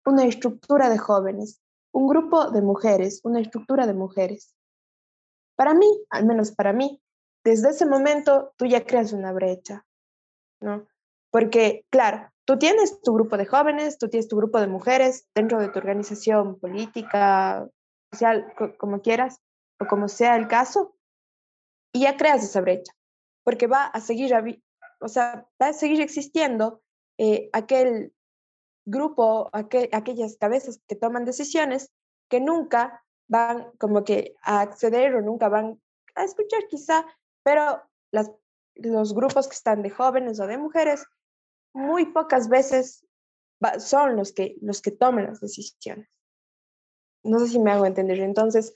[0.05, 1.61] una estructura de jóvenes,
[1.93, 4.55] un grupo de mujeres, una estructura de mujeres.
[5.57, 7.03] Para mí, al menos para mí,
[7.45, 9.85] desde ese momento tú ya creas una brecha,
[10.61, 10.87] ¿no?
[11.31, 15.61] Porque, claro, tú tienes tu grupo de jóvenes, tú tienes tu grupo de mujeres dentro
[15.61, 17.69] de tu organización política,
[18.13, 19.41] social, como quieras,
[19.81, 20.95] o como sea el caso,
[21.93, 22.93] y ya creas esa brecha,
[23.49, 24.31] porque va a seguir,
[25.01, 26.83] o sea, va a seguir existiendo
[27.17, 28.13] eh, aquel
[28.85, 31.91] grupo, aquellas cabezas que toman decisiones
[32.29, 35.81] que nunca van como que a acceder o nunca van
[36.15, 37.07] a escuchar quizá,
[37.43, 37.81] pero
[38.75, 41.07] los grupos que están de jóvenes o de mujeres
[41.73, 43.07] muy pocas veces
[43.79, 46.07] son los que, los que toman las decisiones.
[47.25, 48.19] No sé si me hago entender.
[48.21, 48.75] Entonces,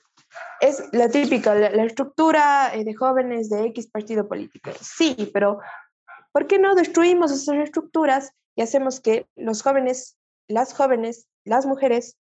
[0.61, 4.71] es la típica, la, estructura eh, de jóvenes de X partido político.
[4.81, 5.61] Sí, pero
[6.33, 10.17] ¿por qué no destruimos esas estructuras y hacemos que los jóvenes,
[10.49, 12.17] las jóvenes, las mujeres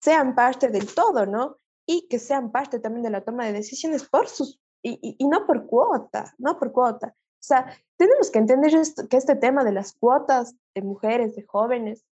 [0.00, 1.58] sean parte del todo, ¿no?
[1.86, 5.46] Y que sean parte también de la toma de decisiones por sus, y, y, no
[5.46, 7.08] por cuota, no por cuota.
[7.08, 7.66] O sea,
[7.96, 8.72] tenemos que entender
[9.08, 12.04] que este tema de las cuotas de mujeres, de jóvenes,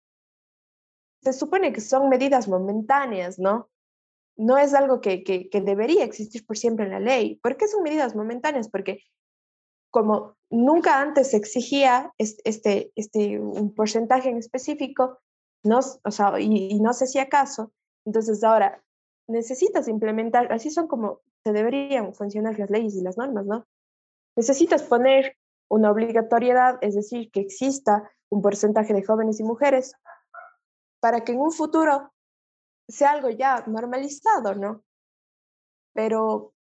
[1.25, 3.71] se supone que son medidas momentáneas, ¿no?
[4.37, 7.37] No es algo que, debería existir por siempre en la ley.
[7.37, 8.69] ¿Por qué son medidas momentáneas?
[8.69, 9.03] Porque
[9.91, 15.21] como nunca antes se exigía este, este, un porcentaje en específico,
[15.63, 17.73] no, o sea, y, no sé si acaso,
[18.05, 18.83] entonces ahora
[19.29, 23.67] necesitas implementar, así son como se deberían funcionar las leyes y las normas, ¿no?
[24.37, 25.37] Necesitas poner
[25.71, 29.95] una obligatoriedad, es decir, que exista un porcentaje de jóvenes y mujeres
[31.05, 32.15] para que en un futuro
[32.89, 34.83] sea algo ya normalizado, ¿no?
[35.93, 36.55] Pero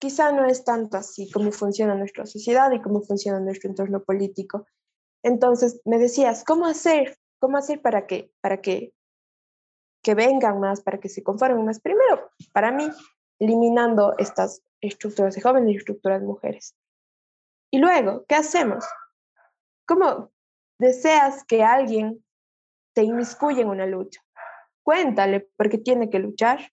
[0.00, 4.66] quizá no es tanto así como funciona nuestra sociedad y cómo funciona nuestro entorno político.
[5.22, 7.18] Entonces, me decías, ¿cómo hacer?
[7.38, 8.94] ¿Cómo hacer para que, para que,
[10.02, 11.78] que vengan más, para que se conformen más?
[11.78, 12.88] Primero, para mí,
[13.38, 16.74] eliminando estas estructuras de jóvenes y estructuras de mujeres.
[17.70, 18.86] Y luego, ¿qué hacemos?
[19.86, 20.32] ¿Cómo
[20.78, 22.25] deseas que alguien
[22.96, 24.20] te inmiscuya en una lucha?
[24.82, 26.72] Cuéntale por qué tiene que luchar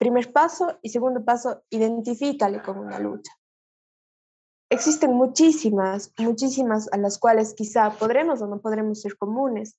[0.00, 3.30] Primer paso y segundo paso, identifícale con una lucha.
[4.70, 9.76] Existen muchísimas, muchísimas a las cuales quizá podremos o no podremos ser comunes,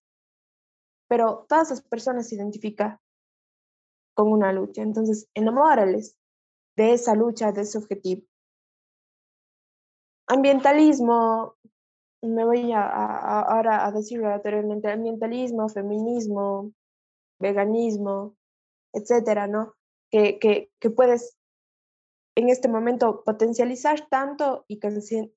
[1.08, 2.99] pero todas las personas se identifican
[4.13, 4.84] con una lucha.
[4.84, 6.15] Entonces, enamórales
[6.77, 8.21] de esa lucha, de ese objetivo.
[10.27, 11.56] Ambientalismo,
[12.21, 12.81] me voy a,
[13.41, 16.71] ahora a decirlo anteriormente, ambientalismo, feminismo,
[17.39, 18.36] veganismo,
[18.93, 19.73] etcétera, ¿no?
[20.12, 21.38] que, que, puedes
[22.36, 24.79] en este momento potencializar tanto y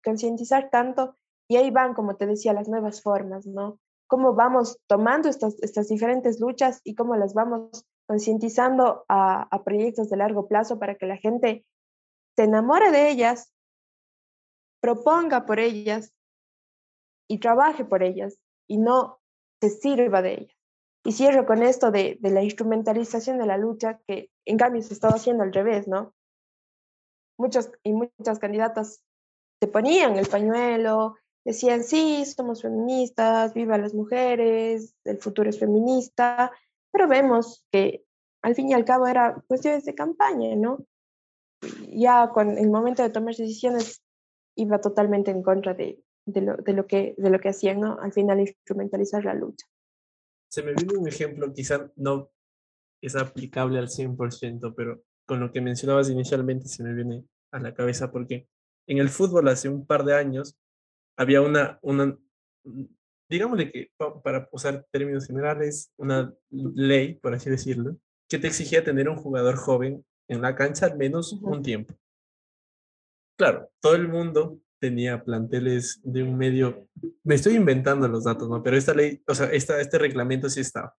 [0.02, 1.16] concientizar tanto,
[1.48, 3.78] y ahí van, como te decía, las nuevas formas, ¿no?
[4.06, 10.10] Cómo vamos tomando estas, estas diferentes luchas y cómo las vamos concientizando a, a proyectos
[10.10, 11.64] de largo plazo para que la gente
[12.36, 13.52] se enamore de ellas,
[14.80, 16.13] proponga por ellas
[17.28, 19.20] y trabaje por ellas y no
[19.60, 20.56] se sirva de ellas.
[21.04, 24.94] Y cierro con esto de, de, la instrumentalización de la lucha, que en cambio se
[24.94, 26.14] estaba haciendo al revés, ¿no?
[27.38, 29.02] Muchos y muchas candidatas
[29.60, 36.52] se ponían el pañuelo, decían, sí, somos feministas, viva las mujeres, el futuro es feminista,
[36.90, 38.04] pero vemos que
[38.42, 40.84] al fin y al cabo era cuestiones de campaña, ¿no?
[41.88, 44.02] Ya con el momento de tomar decisiones
[44.54, 47.98] iba totalmente en contra de, de, lo, de, lo, que, de lo que hacían, ¿no?
[48.00, 49.66] Al final instrumentalizar la lucha
[50.54, 52.30] se me viene un ejemplo, quizá no
[53.02, 57.74] es aplicable al 100%, pero con lo que mencionabas inicialmente se me viene a la
[57.74, 58.46] cabeza porque
[58.86, 60.56] en el fútbol hace un par de años
[61.16, 62.16] había una, una
[63.28, 63.90] digámosle que
[64.22, 67.96] para usar términos generales, una ley, por así decirlo,
[68.28, 71.94] que te exigía tener un jugador joven en la cancha al menos un tiempo.
[73.36, 76.88] Claro, todo el mundo tenía planteles de un medio,
[77.22, 78.62] me estoy inventando los datos, ¿no?
[78.62, 80.94] Pero esta ley, o sea, esta, este reglamento sí estaba.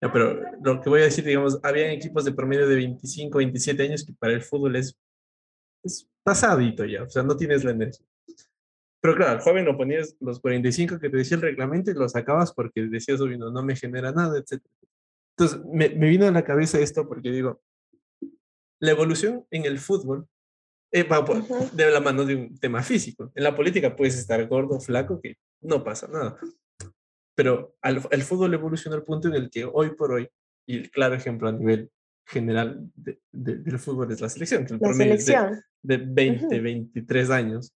[0.00, 3.82] Ya, pero lo que voy a decir, digamos, había equipos de promedio de 25, 27
[3.82, 4.96] años que para el fútbol es,
[5.82, 8.06] es pasadito ya, o sea, no tienes la energía.
[9.00, 12.08] Pero claro, al joven lo ponías los 45 que te decía el reglamento y lo
[12.08, 14.62] sacabas porque decías, obvio, no, no me genera nada, etc.
[15.36, 17.60] Entonces, me, me vino a la cabeza esto porque digo,
[18.80, 20.28] la evolución en el fútbol
[20.90, 21.24] eh, va
[21.72, 23.30] de la mano de un tema físico.
[23.34, 26.38] En la política puedes estar gordo, flaco, que no pasa nada.
[27.34, 30.28] Pero el fútbol evoluciona al punto en el que hoy por hoy,
[30.66, 31.90] y el claro ejemplo a nivel
[32.26, 32.90] general
[33.32, 35.60] del fútbol es la selección, que el la selección.
[35.82, 37.72] De, 20, 23 años,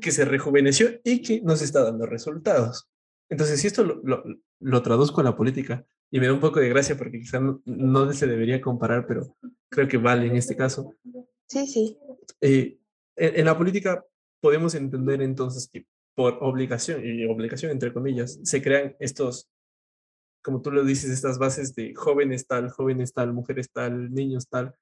[0.00, 2.88] que se rejuveneció y que nos está dando resultados.
[3.28, 4.24] Entonces, si esto lo,
[4.60, 7.62] lo, traduzco a la política, y me da un poco de gracia porque quizá no,
[7.64, 9.36] no, se debería comparar, pero
[9.70, 10.94] creo que vale en este caso.
[11.52, 11.98] Sí, sí.
[12.40, 12.78] Eh,
[13.14, 14.02] en, la política
[14.40, 15.84] podemos entender entonces que
[16.14, 19.50] por obligación, y obligación entre comillas, se crean estos,
[20.42, 24.74] como tú lo dices, estas bases de jóvenes tal, jóvenes tal, mujeres tal, niños tal,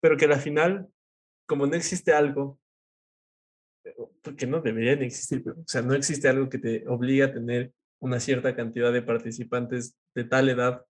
[0.00, 0.88] pero que al final,
[1.44, 2.60] como no existe algo,
[4.22, 7.72] porque no deberían existir, pero, o sea, no existe algo que te obligue a tener
[7.98, 10.86] una cierta cantidad de participantes de tal edad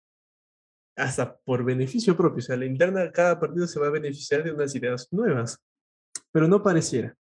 [0.96, 2.38] hasta por beneficio propio.
[2.38, 5.58] O sea, la interna, cada partido se va a beneficiar de unas ideas nuevas,
[6.32, 7.16] pero no pareciera.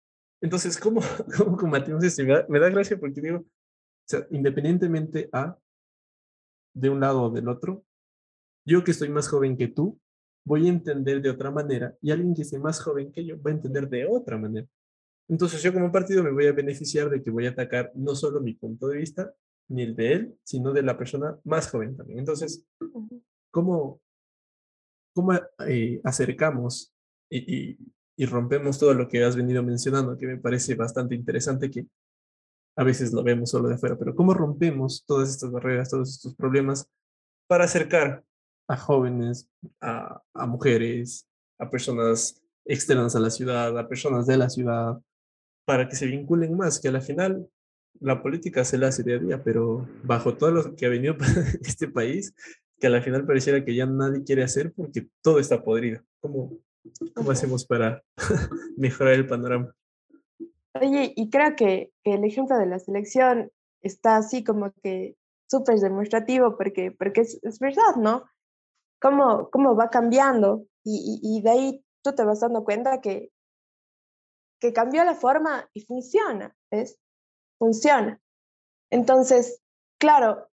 [0.42, 1.02] Entonces, ¿cómo,
[1.38, 2.24] cómo combatimos esto?
[2.24, 3.46] Me da, me da gracia porque digo, o
[4.06, 5.58] sea, independientemente a
[6.74, 7.84] de un lado o del otro,
[8.66, 10.00] yo que estoy más joven que tú,
[10.46, 13.52] voy a entender de otra manera y alguien que esté más joven que yo va
[13.52, 14.68] a entender de otra manera.
[15.28, 18.42] Entonces yo como partido me voy a beneficiar de que voy a atacar no solo
[18.42, 19.32] mi punto de vista,
[19.68, 22.20] ni el de él, sino de la persona más joven también.
[22.20, 22.66] Entonces,
[23.52, 24.02] ¿cómo,
[25.14, 25.34] cómo
[25.68, 26.94] eh, acercamos
[27.30, 27.78] y,
[28.18, 31.86] y, rompemos todo lo que has venido mencionando, que me parece bastante interesante, que
[32.76, 36.36] a veces lo vemos solo de afuera, pero cómo rompemos todas estas barreras, todos estos
[36.36, 36.90] problemas
[37.48, 38.24] para acercar
[38.68, 39.50] a jóvenes,
[39.82, 41.28] a, a mujeres,
[41.60, 45.00] a personas externas a la ciudad, a personas de la ciudad,
[45.66, 47.50] para que se vinculen más, que a la final
[48.00, 51.16] la política se la hace día a día, pero bajo todo lo que ha venido
[51.62, 52.34] este país,
[52.80, 56.02] que a la final pareciera que ya nadie quiere hacer porque todo está podrido.
[56.22, 56.58] ¿Cómo,
[57.14, 58.04] cómo hacemos para
[58.78, 59.76] mejorar el panorama?
[60.74, 65.16] Oye, y creo que, el ejemplo de la selección está así como que
[65.50, 68.24] súper demostrativo porque, porque es, es, verdad, ¿no?
[69.02, 73.32] Cómo, cómo va cambiando y, y, de ahí tú te vas dando cuenta que,
[74.60, 76.98] que cambió la forma y funciona, ¿ves?
[77.58, 78.20] Funciona.
[78.92, 79.62] Entonces,
[80.00, 80.49] claro,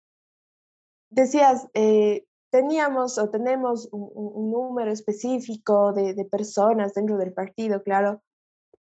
[1.17, 8.23] decías, eh, teníamos o tenemos un, número específico de, personas dentro del partido, claro,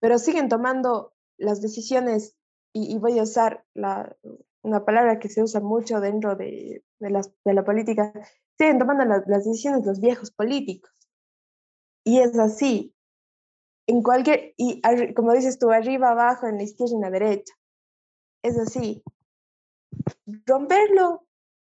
[0.00, 2.36] pero siguen tomando las decisiones,
[2.72, 4.16] y, voy a usar la,
[4.62, 8.12] una palabra que se usa mucho dentro de, las, de la política,
[8.56, 10.92] siguen tomando las decisiones los viejos políticos.
[12.04, 12.94] Y es así.
[13.86, 14.80] En cualquier, y
[15.14, 17.54] como dices tú, arriba, abajo, en la izquierda y en la derecha.
[18.42, 19.02] Es así.
[20.46, 21.27] Romperlo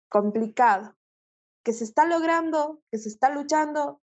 [0.09, 0.95] complicado,
[1.65, 4.01] que se está logrando, que se está luchando.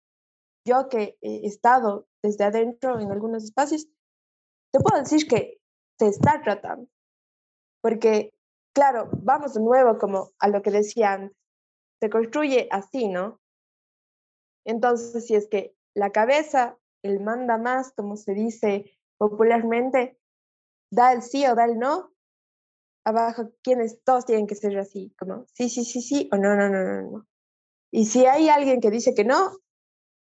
[0.67, 3.87] Yo que he estado desde adentro en algunos espacios,
[4.71, 5.59] te puedo decir que
[5.99, 6.87] se está tratando,
[7.81, 8.33] porque,
[8.75, 11.37] claro, vamos de nuevo como a lo que decía antes,
[12.01, 13.39] se construye así, ¿no?
[14.65, 20.17] Entonces, si es que la cabeza, el manda más, como se dice popularmente,
[20.91, 22.13] da el sí o da el no,
[23.09, 26.69] abajo quienes todos tienen que ser así, como sí, sí, sí, sí o no, no,
[26.69, 27.27] no, no, no.
[27.91, 29.51] Y si hay alguien que dice que no,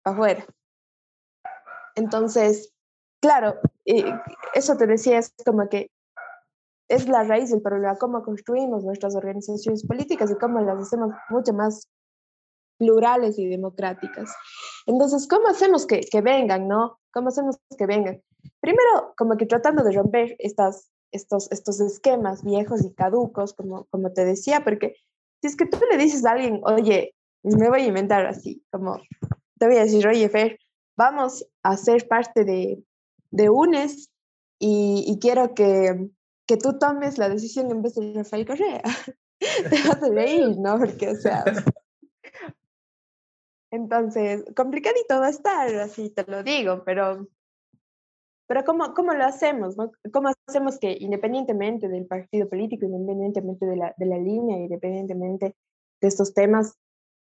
[0.05, 0.47] afuera.
[1.97, 2.73] Entonces,
[3.21, 3.59] claro,
[4.55, 5.91] eso te decía, es como que
[6.89, 11.53] es la raíz del problema, cómo construimos nuestras organizaciones políticas y cómo las hacemos mucho
[11.53, 11.89] más
[12.79, 14.33] plurales y democráticas.
[14.87, 17.01] Entonces, ¿cómo hacemos que, que vengan, no?
[17.13, 18.23] ¿Cómo hacemos que vengan?
[18.61, 24.13] Primero, como que tratando de romper estas estos, estos esquemas viejos y caducos, como, como
[24.13, 24.97] te decía, porque
[25.41, 29.01] si es que tú le dices a alguien, oye, me voy a inventar así, como
[29.59, 30.59] te voy a decir, oye, Fer,
[30.97, 32.83] vamos a ser parte de,
[33.31, 34.11] de UNES
[34.59, 36.09] y, quiero que,
[36.47, 38.83] que, tú tomes la decisión en vez de Rafael Correa.
[39.39, 40.79] te vas a reír, ¿no?
[40.79, 41.45] Porque, o sea...
[43.71, 47.29] Entonces, complicadito va a estar, así te lo digo, pero
[48.47, 49.77] pero ¿cómo, cómo lo hacemos?
[49.77, 49.91] No?
[50.13, 55.57] ¿Cómo hacemos que independientemente del partido político, independientemente de la, de la línea, independientemente
[56.01, 56.79] de estos temas,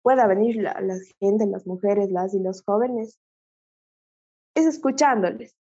[0.02, 3.20] pueda venir la, la gente, las mujeres, las y los jóvenes?
[4.56, 5.56] Es escuchándoles,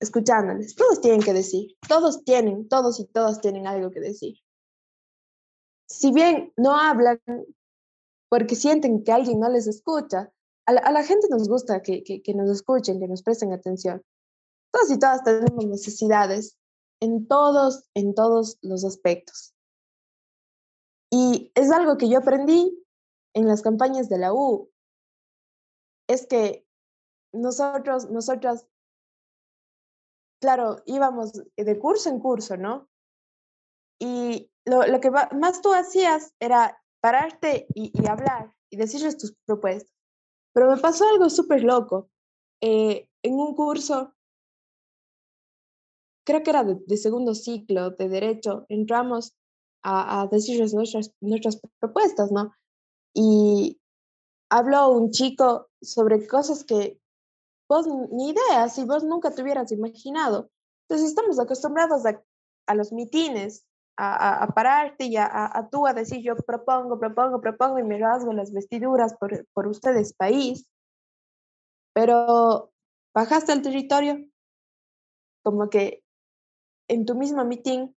[0.00, 0.74] escuchándoles.
[0.74, 4.38] Todos tienen que decir, todos tienen, todos y todas tienen algo que decir.
[5.88, 7.20] Si bien no hablan
[8.30, 10.32] porque sienten que alguien no les escucha,
[10.66, 13.52] a la, a la gente nos gusta que, que, que, nos escuchen, que nos presten
[13.52, 14.02] atención.
[14.80, 16.58] Todos y todas tenemos necesidades
[17.00, 19.54] en todos, en todos los aspectos.
[21.10, 22.82] Y es algo que yo aprendí
[23.34, 24.70] en las campañas de la U,
[26.08, 26.66] es que
[27.32, 28.66] nosotros, nosotras,
[30.40, 32.88] claro, íbamos de curso en curso, ¿no?
[34.00, 39.34] Y lo, lo que más tú hacías era pararte y, y, hablar y decirles tus
[39.44, 39.94] propuestas.
[40.54, 42.10] Pero me pasó algo súper loco.
[42.62, 44.14] Eh, en un curso,
[46.30, 49.34] creo que era de, de, segundo ciclo de derecho, entramos
[49.82, 52.54] a, a decirles nuestras, nuestras propuestas, ¿no?
[53.14, 53.80] Y
[54.48, 57.00] habló un chico sobre cosas que
[57.68, 60.50] vos ni idea, si vos nunca te hubieras imaginado.
[60.88, 62.22] Entonces estamos acostumbrados a,
[62.66, 63.66] a los mitines,
[63.96, 67.98] a, a, a, pararte y a, tú a decir yo propongo, propongo, propongo y me
[67.98, 70.66] rasgo las vestiduras por, por ustedes país.
[71.92, 72.72] Pero
[73.14, 74.24] bajaste al territorio,
[75.42, 76.04] como que
[76.90, 77.94] en tu mismo mitin,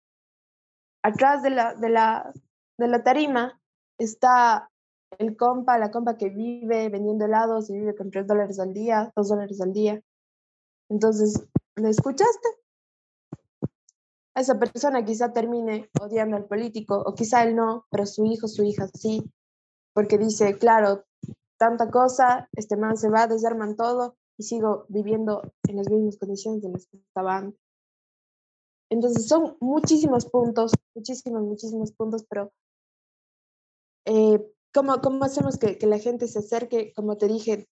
[1.02, 2.30] atrás de la, de la,
[2.78, 3.58] de la tarima
[3.98, 4.70] está
[5.18, 9.10] el compa, la compa que vive vendiendo helados y vive con tres dólares al día,
[9.16, 10.02] dos dólares al día.
[10.90, 11.42] Entonces,
[11.76, 12.48] ¿le escuchaste?
[14.34, 18.46] A esa persona quizá termine odiando al político, o quizá él no, pero su hijo,
[18.46, 19.22] su hija sí,
[19.94, 21.04] porque dice, claro,
[21.58, 26.62] tanta cosa, este man se va, desarman todo y sigo viviendo en las mismas condiciones
[26.64, 27.61] en las que estaba antes.
[28.92, 32.52] Entonces son muchísimos puntos, muchísimos, muchísimos puntos, pero
[34.04, 34.38] eh,
[34.74, 36.92] ¿Cómo, cómo hacemos que, que, la gente se acerque?
[36.94, 37.68] Como te dije,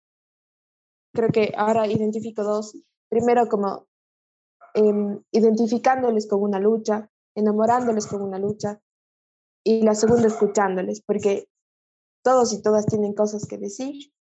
[1.14, 2.76] creo que ahora identifico dos.
[3.08, 3.86] Primero, como
[4.74, 8.82] eh, identificándoles con una lucha, enamorándoles con una lucha.
[9.64, 11.48] Y la segunda, escuchándoles, porque
[12.22, 14.12] todos y todas tienen cosas que decir,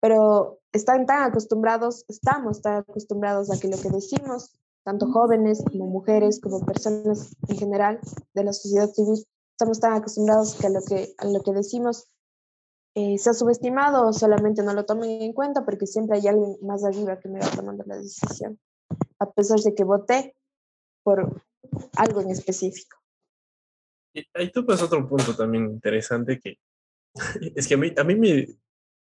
[0.00, 5.86] pero están tan acostumbrados, estamos tan acostumbrados a que lo que decimos, tanto jóvenes como
[5.86, 8.00] mujeres, como personas en general
[8.34, 12.08] de la sociedad civil, estamos tan acostumbrados que a lo que, a lo que decimos
[12.94, 16.56] eh, se ha subestimado o solamente no lo tomen en cuenta porque siempre hay alguien
[16.62, 18.58] más arriba que me va tomando la decisión,
[19.18, 20.34] a pesar de que voté
[21.02, 21.42] por
[21.96, 22.98] algo en específico.
[24.14, 26.58] Y ahí tú pasas otro punto también interesante que
[27.56, 28.46] es que a mí, a mí me,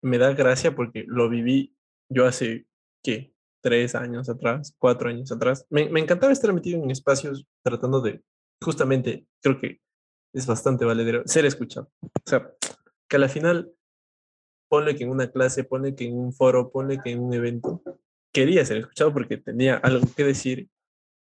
[0.02, 1.76] me da gracia porque lo viví
[2.10, 2.68] yo hace,
[3.02, 3.31] ¿qué?
[3.62, 5.66] Tres años atrás, cuatro años atrás.
[5.70, 8.24] Me, me encantaba estar metido en espacios tratando de,
[8.62, 9.82] justamente, creo que
[10.34, 11.92] es bastante valedero ser escuchado.
[12.02, 12.52] O sea,
[13.08, 13.72] que a la final,
[14.70, 17.82] ponle que en una clase, ponle que en un foro, ponle que en un evento,
[18.34, 20.70] quería ser escuchado porque tenía algo que decir,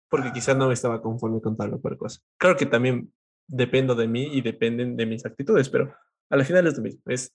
[0.09, 2.21] porque quizás no estaba conforme con tal o cual cosa.
[2.39, 3.13] Claro que también
[3.49, 5.95] dependo de mí y dependen de mis actitudes, pero
[6.31, 7.35] a la final es lo mismo, es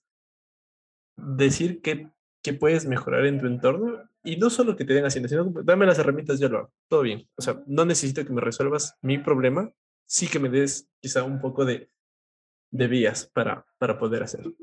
[1.18, 2.10] decir que,
[2.42, 5.86] que puedes mejorar en tu entorno y no solo que te den haciendo, sino dame
[5.86, 7.28] las herramientas, yo lo hago, todo bien.
[7.38, 9.72] O sea, no necesito que me resuelvas mi problema,
[10.06, 11.90] sí que me des quizá un poco de,
[12.72, 14.54] de vías para, para poder hacerlo.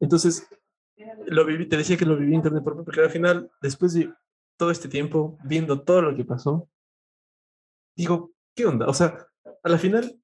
[0.00, 0.48] Entonces,
[1.26, 4.12] lo viví, te decía que lo viví en internet porque al final, después de
[4.56, 6.68] todo este tiempo, viendo todo lo que pasó,
[7.96, 8.86] digo, ¿qué onda?
[8.86, 9.26] O sea,
[9.62, 10.20] a la final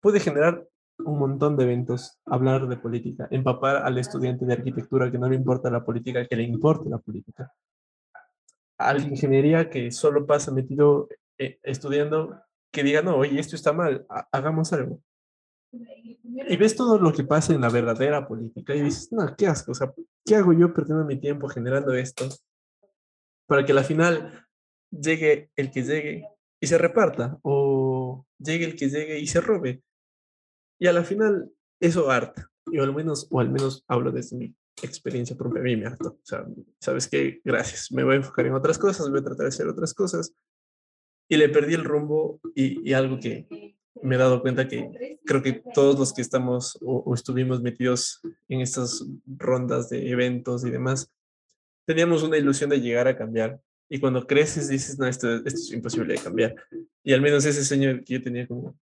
[0.00, 0.66] puede generar
[1.04, 5.36] un montón de eventos, hablar de política, empapar al estudiante de arquitectura que no le
[5.36, 7.52] importa la política, que le importe la política.
[8.78, 11.08] A la ingeniería que solo pasa metido
[11.38, 12.40] eh, estudiando
[12.72, 15.02] que diga, no, oye, esto está mal, hagamos algo.
[15.72, 19.72] Y ves todo lo que pasa en la verdadera política y dices, no, qué asco,
[19.72, 19.92] o sea,
[20.24, 22.28] ¿qué hago yo perdiendo mi tiempo generando esto
[23.46, 24.46] para que al final
[24.90, 26.24] llegue el que llegue
[26.60, 29.82] y se reparta o llegue el que llegue y se robe?
[30.78, 31.50] Y a la final
[31.80, 35.76] eso harta, y al menos, o al menos hablo desde mi experiencia propia, a mí
[35.76, 36.10] me harto.
[36.10, 36.46] O sea,
[36.80, 37.40] ¿sabes qué?
[37.44, 40.34] Gracias, me voy a enfocar en otras cosas, voy a tratar de hacer otras cosas
[41.28, 43.46] y le perdí el rumbo y, y, algo que
[44.02, 48.20] me he dado cuenta que creo que todos los que estamos o, o, estuvimos metidos
[48.48, 51.12] en estas rondas de eventos y demás,
[51.86, 53.60] teníamos una ilusión de llegar a cambiar.
[53.90, 56.54] Y cuando creces dices, no, esto, esto es imposible de cambiar.
[57.02, 58.78] Y al menos ese sueño que yo tenía como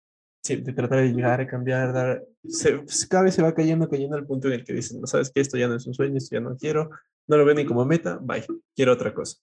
[0.44, 4.18] sí, de tratar de llegar a cambiar, dar, se, cada vez se va cayendo, cayendo
[4.18, 6.18] al punto en el que dices, no sabes que esto ya no es un sueño,
[6.18, 6.90] esto ya no quiero,
[7.28, 9.38] no lo veo ni como meta, bye, quiero otra cosa.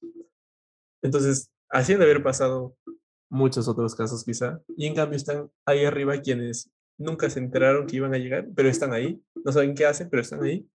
[1.03, 2.77] Entonces, así han de haber pasado
[3.31, 7.97] muchos otros casos quizá, y en cambio están ahí arriba quienes nunca se enteraron que
[7.97, 10.69] iban a llegar, pero están ahí, no saben qué hacen, pero están ahí.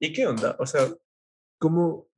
[0.00, 0.56] ¿Y qué onda?
[0.58, 0.88] O sea,
[1.58, 2.08] ¿cómo?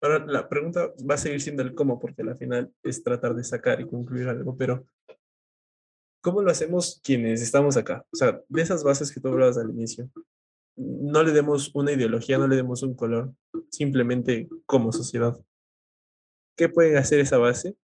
[0.00, 3.44] Ahora la pregunta va a seguir siendo el cómo, porque al final es tratar de
[3.44, 4.84] sacar y concluir algo, pero
[6.22, 8.06] ¿cómo lo hacemos quienes estamos acá?
[8.12, 10.08] O sea, de esas bases que tú hablabas al inicio,
[10.76, 13.34] no le demos una ideología, no le demos un color,
[13.70, 15.38] simplemente como sociedad.
[16.56, 17.76] ¿Qué pueden hacer esa base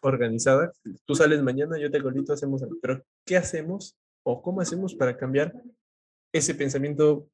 [0.00, 0.72] organizada?
[1.04, 2.76] Tú sales mañana, yo te golito, hacemos algo.
[2.80, 5.52] Pero, ¿qué hacemos o cómo hacemos para cambiar
[6.32, 7.28] ese pensamiento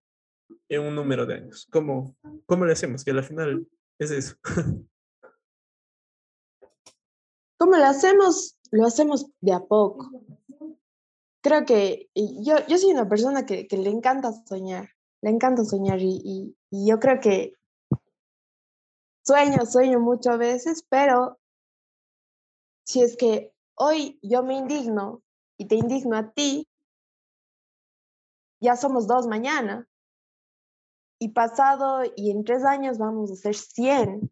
[0.68, 1.68] en un número de años?
[1.70, 3.04] ¿Cómo, cómo le hacemos?
[3.04, 4.36] Que al final es eso.
[7.58, 8.57] ¿Cómo lo hacemos?
[8.70, 10.10] Lo hacemos de a poco.
[11.42, 14.90] Creo que yo, yo soy una persona que, le encanta soñar,
[15.22, 17.54] le encanta soñar y, y yo creo que
[19.24, 21.38] sueño, sueño muchas veces, pero
[22.84, 25.22] si es que hoy yo me indigno
[25.58, 26.66] y te indigno a ti,
[28.60, 29.88] ya somos dos mañana.
[31.20, 34.30] Y pasado y en tres años vamos a ser 100.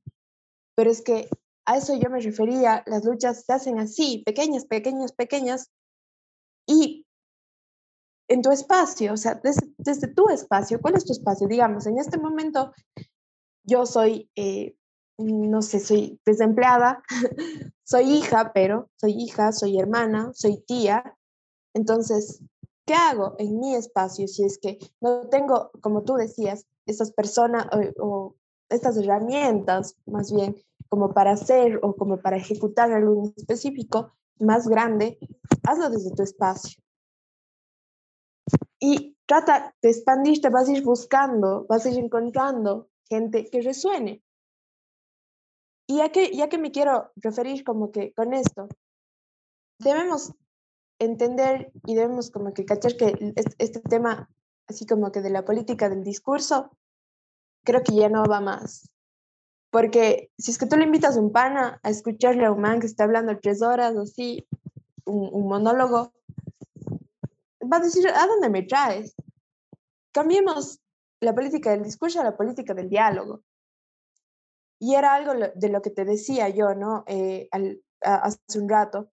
[0.74, 1.28] Pero es que
[1.66, 5.70] a eso yo me refería, las luchas se hacen así, pequeñas, pequeñas, pequeñas.
[6.66, 7.06] Y
[8.28, 11.46] en tu espacio, o sea, desde, desde tu espacio, ¿cuál es tu espacio?
[11.46, 12.72] Digamos, en este momento
[13.64, 14.76] yo soy eh,
[15.18, 17.02] no sé, soy desempleada,
[17.84, 21.16] soy hija, pero soy hija, soy hermana, soy tía.
[21.74, 22.42] Entonces,
[22.86, 27.66] ¿qué hago en mi espacio si es que no tengo, como tú decías, estas personas
[27.98, 28.34] o,
[28.68, 30.56] estas herramientas, más bien,
[30.88, 35.18] como para hacer o como para ejecutar algo específico más grande,
[35.64, 36.80] hazlo desde tu espacio.
[38.78, 44.22] Y trata de expandirte, vas a ir buscando, vas a ir encontrando gente que resuene.
[45.88, 48.68] Y ya que, ya que me quiero referir como que con esto,
[49.78, 50.32] debemos
[50.98, 54.28] entender y debemos como que cachar que este, tema,
[54.66, 56.70] así como que de la política del discurso,
[57.64, 58.90] creo que ya no va más.
[59.76, 62.80] Porque si es que tú le invitas a un pana a escucharle a un man
[62.80, 64.48] que está hablando tres horas, así,
[65.04, 66.14] un, un monólogo,
[67.62, 69.14] va a decir, ¿a dónde me traes?
[70.12, 70.80] Cambiemos
[71.20, 73.42] la política del discurso a la política del diálogo.
[74.80, 77.04] Y era algo de lo que te decía yo, ¿no?
[77.06, 77.50] Eh,
[78.00, 79.10] hace un rato.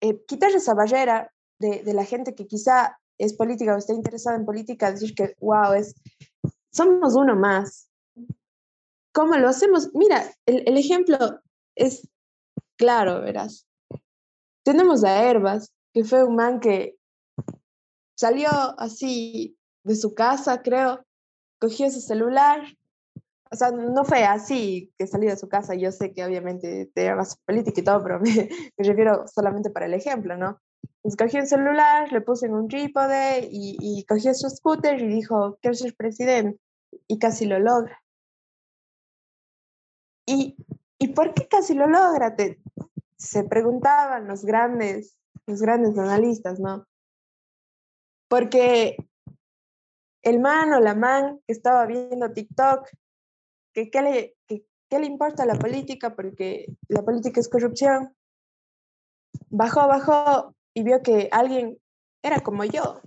[0.00, 4.36] Eh, quitar esa barrera de, de, la gente que quizá es política o está interesada
[4.36, 5.94] en política, decir que, wow, es,
[6.72, 7.90] somos uno más.
[9.16, 9.88] ¿Cómo lo hacemos?
[9.94, 11.16] Mira, el, ejemplo
[11.74, 12.06] es
[12.76, 13.66] claro, verás.
[14.62, 16.98] Tenemos a Herbas, que fue un man que
[18.14, 21.02] salió así de su casa, creo,
[21.58, 22.60] cogió su celular,
[23.50, 25.74] o sea, no fue así que salí de su casa.
[25.74, 29.94] Yo sé que obviamente te más política y todo, pero me, refiero solamente para el
[29.94, 30.60] ejemplo, ¿no?
[31.00, 35.06] Pues cogió un celular, le puse en un trípode y, y cogió su scooter y
[35.06, 36.60] dijo, quiero ser presidente.
[37.08, 37.98] Y casi lo logra.
[40.26, 40.56] ¿Y,
[40.98, 42.36] ¿y por qué casi lo logra?
[42.36, 42.60] Te,
[43.16, 45.16] se preguntaban los grandes,
[45.46, 46.86] los grandes analistas, ¿no?
[48.28, 48.96] Porque
[50.22, 52.88] el man o la man que estaba viendo TikTok
[53.72, 58.16] que qué le, que, le importa la política porque la política es corrupción.
[59.50, 61.78] Bajó, bajó y vio que alguien
[62.22, 63.02] era como yo,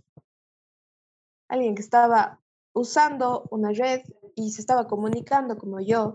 [1.49, 2.39] alguien que estaba
[2.73, 4.01] usando una red
[4.35, 6.13] y se estaba comunicando como yo.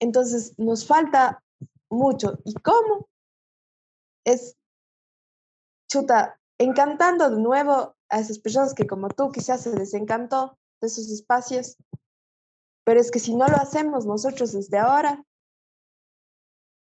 [0.00, 1.42] Entonces nos falta
[1.90, 2.38] mucho.
[2.44, 3.08] ¿Y cómo?
[4.24, 4.56] Es
[5.90, 11.10] chuta, encantando de nuevo a esas personas que como tú quizás se desencantó de esos
[11.10, 11.76] espacios
[12.88, 15.22] pero es que si no lo hacemos nosotros desde ahora,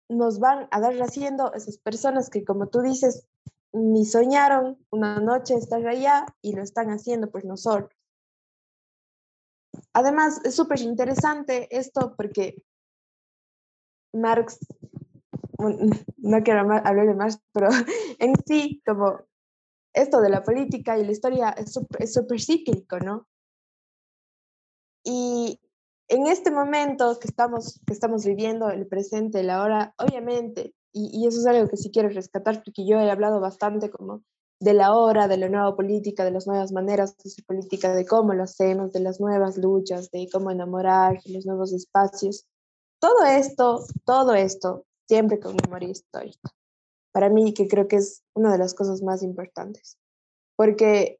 [0.09, 3.27] nos van a dar haciendo esas personas que, como tú dices,
[3.73, 7.91] ni soñaron una noche estar allá y lo están haciendo por nosotros.
[9.91, 12.63] Además, es súper interesante esto porque
[14.13, 14.59] Marx,
[16.17, 17.69] no quiero hablar de Marx, pero
[18.19, 19.21] en sí, como
[19.93, 21.73] esto de la política y la historia es
[22.13, 23.27] súper cíclico, ¿no?
[25.03, 25.59] Y
[26.07, 31.27] en este momento que estamos, que estamos viviendo, el presente, la hora, obviamente, y, y,
[31.27, 34.23] eso es algo que sí quiero rescatar porque yo he hablado bastante como
[34.59, 38.05] de la hora, de la nueva política, de las nuevas maneras de hacer política, de
[38.05, 42.45] cómo lo hacemos, de las nuevas luchas, de cómo enamorar, de los nuevos espacios.
[42.99, 46.51] Todo esto, todo esto, siempre con memoria histórica.
[47.11, 49.97] Para mí, que creo que es una de las cosas más importantes.
[50.55, 51.19] Porque,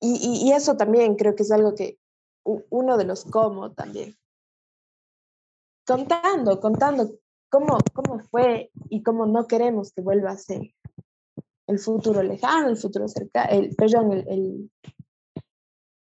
[0.00, 1.98] y, y, eso también creo que es algo que
[2.44, 4.16] uno de los cómo también.
[5.86, 7.10] contando, contando
[7.48, 10.74] cómo, cómo fue y cómo no queremos que vuelva a ser
[11.66, 14.70] el futuro lejano, el futuro cercano, perdón, el,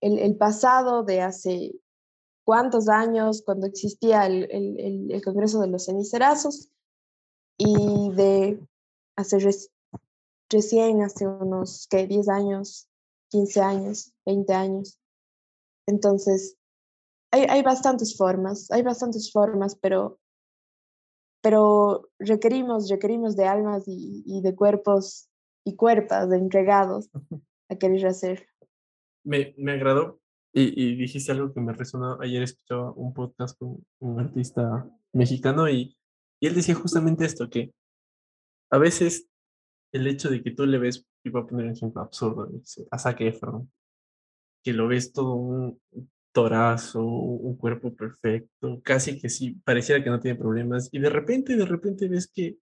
[0.01, 1.73] el, pasado de hace
[2.49, 6.71] cuántos años, cuando existía el, el, el Congreso de los Cenicerazos,
[7.59, 8.59] y de
[9.15, 9.37] hace
[10.49, 12.07] recién, hace unos, ¿qué?
[12.07, 12.89] 10 años,
[13.29, 14.97] 15 años, 20 años.
[15.85, 16.57] Entonces,
[17.29, 20.17] hay, hay bastantes formas, hay bastantes formas, pero
[21.43, 25.29] pero requerimos, requerimos de almas y, y de cuerpos
[25.63, 27.11] y cuerpas entregados
[27.69, 28.47] a querer hacer.
[29.23, 30.19] Me, me agradó
[30.53, 32.19] y, y, dijiste algo que me resonó.
[32.21, 35.97] Ayer escuchaba un podcast con un artista mexicano y,
[36.39, 37.73] y él decía justamente esto, que
[38.71, 39.27] a veces
[39.91, 42.49] el hecho de que tú le ves, y voy a poner un ejemplo absurdo,
[42.91, 43.71] a Zac Efron,
[44.63, 45.79] que lo ves todo un,
[46.31, 50.89] torazo, un cuerpo perfecto, casi que sí, pareciera que no tiene problemas.
[50.91, 52.57] Y de repente, de repente ves que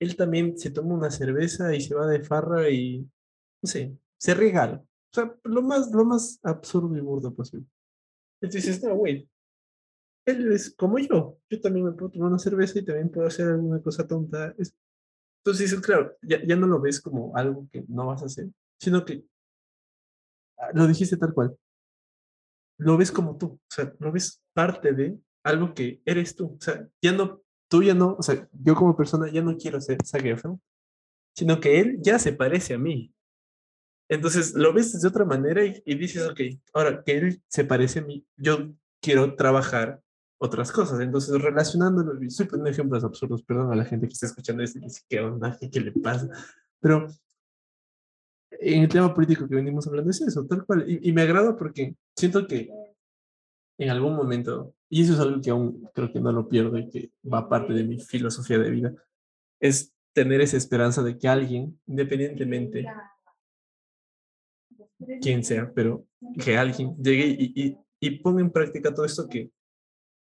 [0.00, 3.00] él también se toma una cerveza y se va de farra y,
[3.62, 4.82] no sé, se regala.
[5.18, 7.66] Sea, lo más, lo más absurdo y burdo posible.
[8.40, 9.28] Entonces, no, güey,
[10.26, 11.38] él es como yo.
[11.50, 14.54] Yo también me puedo tomar una cerveza y también puedo hacer alguna cosa tonta.
[15.44, 18.48] Entonces, claro, ya, ya no lo ves como algo que no vas a hacer,
[18.78, 19.24] sino que
[20.58, 21.56] ah, lo dijiste tal cual
[22.78, 26.60] lo ves como tú, o sea, lo ves parte de algo que eres tú, o
[26.60, 29.98] sea, ya no, tú ya no, o sea, yo como persona ya no quiero ser
[30.04, 30.22] Zac
[31.36, 33.12] sino que él ya se parece a mí.
[34.08, 36.40] Entonces lo ves de otra manera y, dices, ok,
[36.72, 40.00] ahora que él se parece a mí, yo quiero trabajar
[40.38, 41.00] otras cosas.
[41.00, 44.82] Entonces, relacionándolo, estoy poniendo ejemplos absurdos, perdón a la gente que está escuchando esto y
[44.82, 45.58] dice, ¿qué onda?
[45.70, 46.28] ¿Qué, le pasa?
[46.80, 47.06] Pero
[48.50, 50.88] en el tema político que venimos hablando es eso, tal cual.
[50.88, 52.70] Y, y, me agrada porque siento que
[53.78, 56.88] en algún momento, y eso es algo que aún creo que no lo pierdo y
[56.88, 58.94] que va parte de mi filosofía de vida,
[59.60, 62.86] es tener esa esperanza de que alguien, independientemente
[65.20, 66.06] quien sea, pero
[66.42, 69.50] que alguien llegue y, y, y ponga en práctica todo esto que,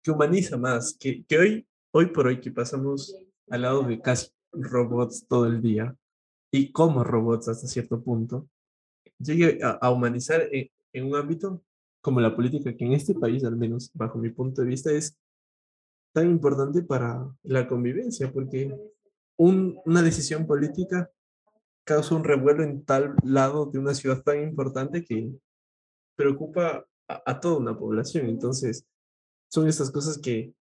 [0.04, 3.16] que humaniza más, que, que hoy, hoy por hoy que pasamos
[3.50, 5.96] al lado de casi robots todo el día,
[6.52, 8.48] y como robots hasta cierto punto,
[9.20, 11.62] llegue a, humanizar en, en, un ámbito
[12.02, 15.18] como la política, que en este país, al menos bajo mi punto de vista, es
[16.14, 18.74] tan importante para la convivencia, porque
[19.38, 21.12] un, una decisión política
[21.86, 25.32] causa un revuelo en tal lado de una ciudad tan importante que
[26.18, 28.28] preocupa a, a toda una población.
[28.28, 28.86] Entonces,
[29.50, 30.54] son estas cosas que,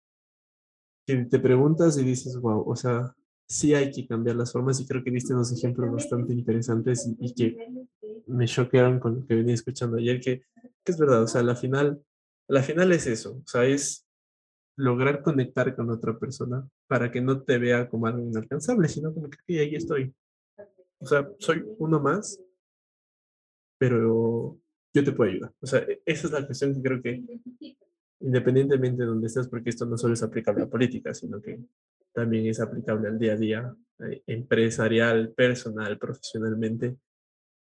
[1.06, 3.14] que te preguntas y dices, wow, o sea,
[3.46, 7.34] sí hay que cambiar las formas y creo que diste unos ejemplos bastante interesantes y,
[7.34, 7.56] que
[8.26, 10.44] me choquearon con lo que venía escuchando ayer, que,
[10.82, 12.02] que, es verdad, o sea, la final,
[12.48, 14.06] la final es eso, o sea, es
[14.76, 19.28] lograr conectar con otra persona para que no te vea como algo inalcanzable, sino como
[19.30, 20.14] que ahí estoy.
[21.04, 22.40] O sea, soy uno más,
[23.78, 24.58] pero
[24.94, 25.52] yo te puedo ayudar.
[25.60, 27.22] O sea, e, esa es la cuestión que creo que
[28.20, 31.60] independientemente de donde estés, porque esto no solo es aplicable a política, sino que
[32.14, 36.96] también es aplicable al día a día, eh, empresarial, personal, profesionalmente,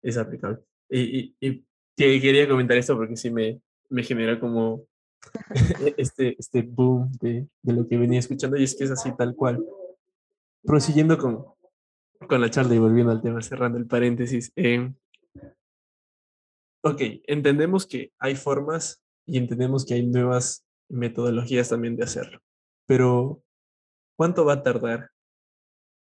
[0.01, 0.59] es aplicable.
[0.89, 1.65] Y, y,
[1.95, 4.85] quería comentar esto porque sí me, me genera como
[5.95, 9.33] este, este boom de, de, lo que venía escuchando y es que es así tal
[9.33, 9.63] cual.
[10.61, 11.45] Prosiguiendo con,
[12.27, 14.51] con la charla y volviendo al tema, cerrando el paréntesis.
[14.55, 14.91] Eh,
[16.83, 22.39] ok, entendemos que hay formas y entendemos que hay nuevas metodologías también de hacerlo,
[22.87, 23.43] pero
[24.19, 25.11] ¿Cuánto va a tardar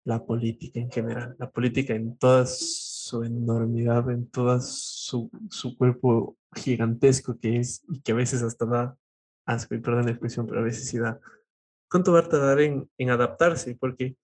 [0.05, 1.37] la política en general?
[1.39, 8.01] La política en toda su enormidad, en todo su, su cuerpo gigantesco que es y
[8.01, 8.99] que a veces hasta da
[9.47, 11.21] asco, perdón la expresión, pero a veces sí da.
[11.89, 13.77] ¿Cuánto va a tardar en, en adaptarse?
[13.77, 14.17] Porque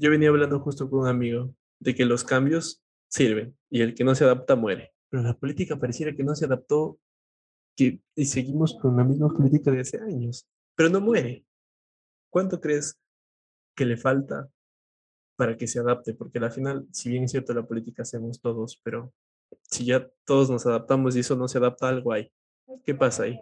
[0.00, 4.02] yo venía hablando justo con un amigo de que los cambios sirven y el que
[4.02, 4.94] no se adapta muere.
[5.10, 6.98] Pero la política pareciera que no se adaptó
[7.76, 11.44] que, y seguimos con la misma política de hace años, pero no muere.
[12.30, 12.98] ¿Cuánto crees
[13.74, 14.48] que le falta
[15.36, 18.80] para que se adapte, porque al final, si bien es cierto, la política hacemos todos,
[18.82, 19.12] pero
[19.62, 22.30] si ya todos nos adaptamos y eso no se adapta algo ahí,
[22.84, 23.40] ¿qué pasa ahí?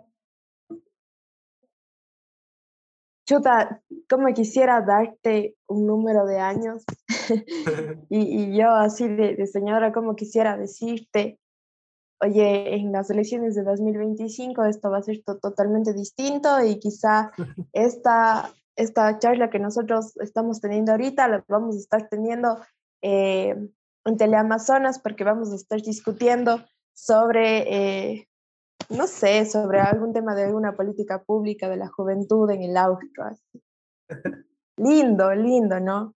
[3.28, 6.84] Chuta, como quisiera darte un número de años.
[8.10, 11.38] Y, y, yo así de, de, señora, como quisiera decirte,
[12.22, 17.32] oye, en las elecciones de 2025 esto va a ser totalmente distinto y quizá
[17.72, 22.58] esta esta charla que nosotros estamos teniendo ahorita la vamos a estar teniendo
[23.02, 23.54] eh,
[24.04, 26.64] en Teleamazonas porque vamos a estar discutiendo
[26.94, 28.27] sobre eh,
[28.90, 33.24] no sé, sobre algún tema de alguna política pública de la juventud en el austro.
[34.76, 36.14] Lindo, lindo, ¿no?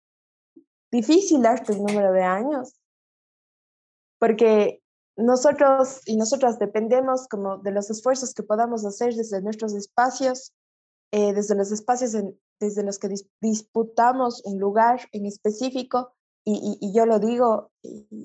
[0.92, 2.80] Difícil hasta el número de años,
[4.20, 4.84] porque
[5.18, 10.54] nosotros y nosotras dependemos como de los esfuerzos que podamos hacer desde nuestros espacios,
[11.12, 12.16] eh, desde los espacios
[12.60, 13.10] desde los que
[13.42, 16.14] disputamos un lugar en específico,
[16.46, 17.72] y, y, yo lo digo,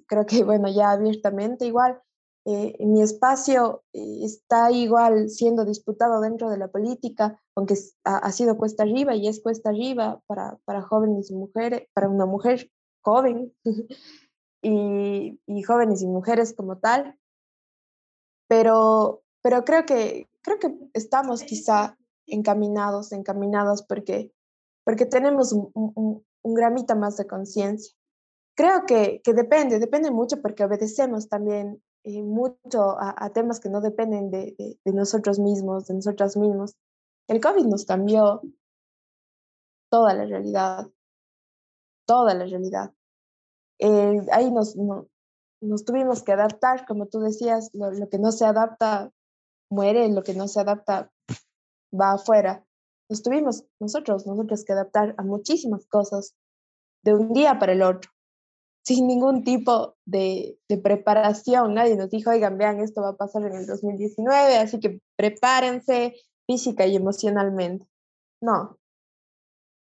[0.07, 2.01] creo que bueno, ya abiertamente igual,
[2.49, 7.75] eh, mi espacio eh, está igual siendo disputado dentro de la política, aunque
[8.05, 12.25] ha, sido cuesta arriba y es cuesta arriba para, para jóvenes y mujeres, para una
[12.25, 12.71] mujer
[13.03, 13.53] joven
[14.63, 17.19] y, y, jóvenes y mujeres como tal.
[18.49, 24.33] Pero, pero creo, que, creo que estamos quizá encaminados, encaminados porque,
[24.85, 27.93] porque tenemos un, un, un gramita más de conciencia.
[28.55, 33.81] Creo que, que depende, depende mucho porque obedecemos también eh, mucho a, temas que no
[33.81, 34.55] dependen de,
[34.85, 36.77] de, nosotros mismos, de nosotras mismos.
[37.27, 38.43] El COVID nos cambió
[39.91, 40.87] toda la realidad,
[42.07, 42.95] toda la realidad.
[43.81, 44.77] Eh, ahí nos,
[45.61, 49.11] nos tuvimos que adaptar, como tú decías, lo, lo, que no se adapta
[49.69, 51.11] muere, lo que no se adapta
[51.93, 52.65] va afuera.
[53.11, 56.37] Nos tuvimos nosotros, nosotros que adaptar a muchísimas cosas
[57.03, 58.13] de un día para el otro
[58.87, 61.75] sin ningún tipo de, preparación.
[61.75, 66.15] Nadie nos dijo, oigan, vean, esto va a pasar en el 2019, así que prepárense
[66.47, 67.85] física y emocionalmente.
[68.41, 68.79] No,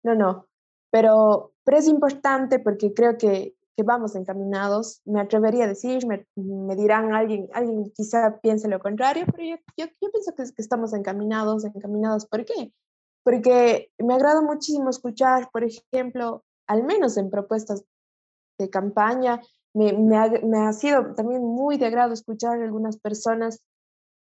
[0.03, 0.47] no, no.
[0.91, 5.01] Pero, pero es importante porque creo que, que vamos encaminados.
[5.05, 9.55] Me atrevería a decir, me, me, dirán alguien, alguien quizá piense lo contrario, pero yo,
[9.77, 12.25] yo, yo pienso que, que estamos encaminados, encaminados.
[12.25, 12.73] ¿Por qué?
[13.23, 17.85] Porque me agrada muchísimo escuchar, por ejemplo, al menos en propuestas
[18.61, 19.41] de campaña.
[19.73, 23.61] Me, me, ha, sido también muy de agrado escuchar algunas personas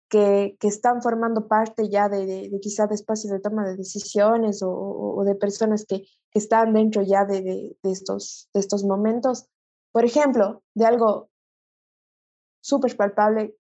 [0.09, 3.77] que, que están formando parte ya de, de, de, quizá de espacios de toma de
[3.77, 9.47] decisiones o, de personas que, que, están dentro ya de, de, estos, estos momentos.
[9.91, 11.29] Por ejemplo, de algo
[12.61, 13.55] súper palpable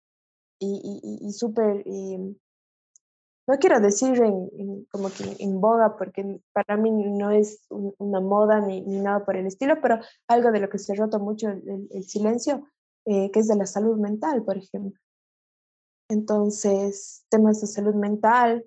[0.59, 2.35] y, y, y súper em,
[3.47, 4.19] no quiero decir
[4.91, 9.47] como que en boga, porque para mí no es una moda ni, nada por el
[9.47, 12.67] estilo, pero algo de lo que se rota mucho el, silencio,
[13.05, 14.99] eh, que es de la salud mental, por ejemplo.
[16.09, 18.65] Entonces, temas de salud mental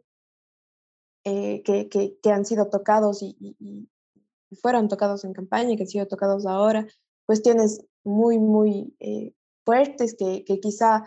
[1.24, 6.08] eh, que, han sido tocados y, y, y, fueron tocados en campaña, que han sido
[6.08, 6.86] tocados ahora,
[7.26, 11.04] cuestiones muy, muy eh, fuertes que quizá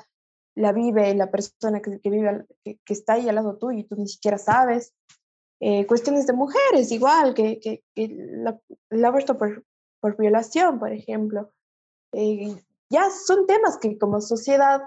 [0.56, 3.84] la vive la persona que, que vive, que, que, está ahí al lado tuyo y
[3.84, 4.94] tú ni siquiera sabes.
[5.60, 9.64] Eh, cuestiones de mujeres, igual, que, que, la, el aborto por,
[10.00, 11.52] por violación, por ejemplo.
[12.12, 12.56] Eh,
[12.90, 14.82] ya son temas que como sociedad,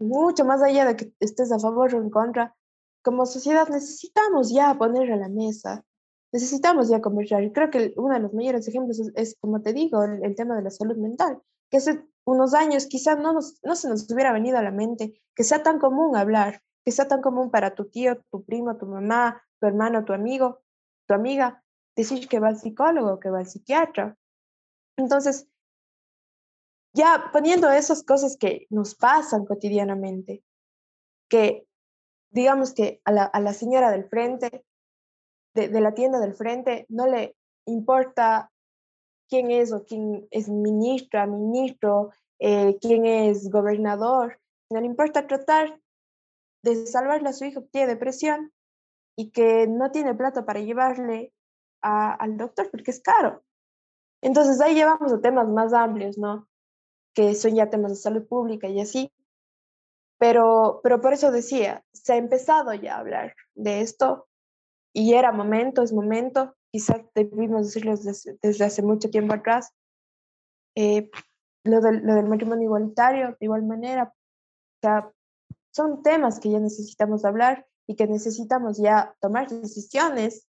[0.00, 2.56] mucho más allá de que estés a favor o en contra,
[3.02, 5.84] como sociedad necesitamos ya poner a la mesa,
[6.32, 7.42] necesitamos ya conversar.
[7.42, 10.62] Y creo que uno de los mayores ejemplos es, como te digo, el, tema de
[10.62, 11.40] la salud mental,
[11.72, 15.42] que se unos años quizás no, no se nos hubiera venido a la mente que
[15.42, 19.42] sea tan común hablar, que sea tan común para tu tío, tu primo, tu mamá,
[19.58, 20.60] tu hermano, tu amigo,
[21.08, 21.64] tu amiga,
[21.96, 24.16] decir que va al psicólogo, que va al psiquiatra.
[24.96, 25.48] Entonces,
[26.94, 30.44] ya poniendo esas cosas que nos pasan cotidianamente,
[31.28, 31.66] que
[32.30, 34.64] digamos que a la, a la señora del frente,
[35.54, 37.34] de, la tienda del frente, no le
[37.66, 38.51] importa
[39.28, 44.40] quién es o quién es ministra, ministro, eh, quién es gobernador.
[44.70, 45.80] No le importa tratar
[46.62, 48.52] de salvarle a su hijo que tiene depresión
[49.16, 51.32] y que no tiene plata para llevarle
[51.82, 53.42] a, al doctor porque es caro.
[54.22, 56.48] Entonces ahí llevamos a temas más amplios, ¿no?
[57.14, 59.12] Que son ya temas de salud pública y así.
[60.18, 64.28] Pero, pero por eso decía, se ha empezado ya a hablar de esto
[64.92, 69.72] y era momento, es momento quizás debimos decirlo desde, desde, hace mucho tiempo atrás.
[70.74, 71.10] Eh,
[71.64, 75.12] lo, del, lo del matrimonio igualitario, de igual manera, o sea,
[75.70, 80.48] son temas que ya necesitamos hablar y que necesitamos ya tomar decisiones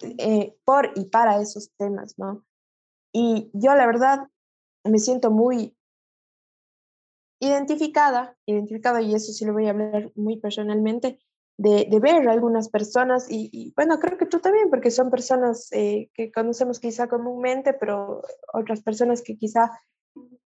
[0.00, 2.44] eh, por y para esos temas, ¿no?
[3.12, 4.28] Y yo la verdad
[4.84, 5.76] me siento muy
[7.40, 11.18] identificada, identificada, y eso sí lo voy a hablar muy personalmente,
[11.60, 15.68] de, de ver a algunas personas y, bueno, creo que tú también, porque son personas
[15.72, 18.22] eh, que conocemos quizá comúnmente, pero
[18.54, 19.70] otras personas que quizá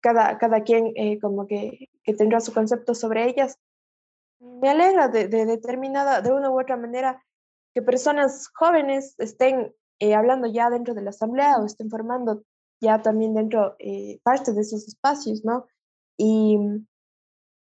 [0.01, 3.57] cada, cada quien eh, como que, que, tendrá su concepto sobre ellas.
[4.41, 7.23] Me alegra de, de, determinada, de una u otra manera,
[7.73, 12.43] que personas jóvenes estén eh, hablando ya dentro de la asamblea o estén formando
[12.81, 13.77] ya también dentro
[14.25, 15.67] parte de esos espacios, ¿no?
[16.19, 16.59] Y,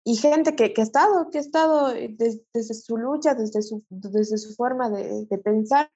[0.08, 4.38] y gente que, que, ha estado, que ha estado desde, su lucha, desde su, desde
[4.38, 5.90] su forma de, de, pensar,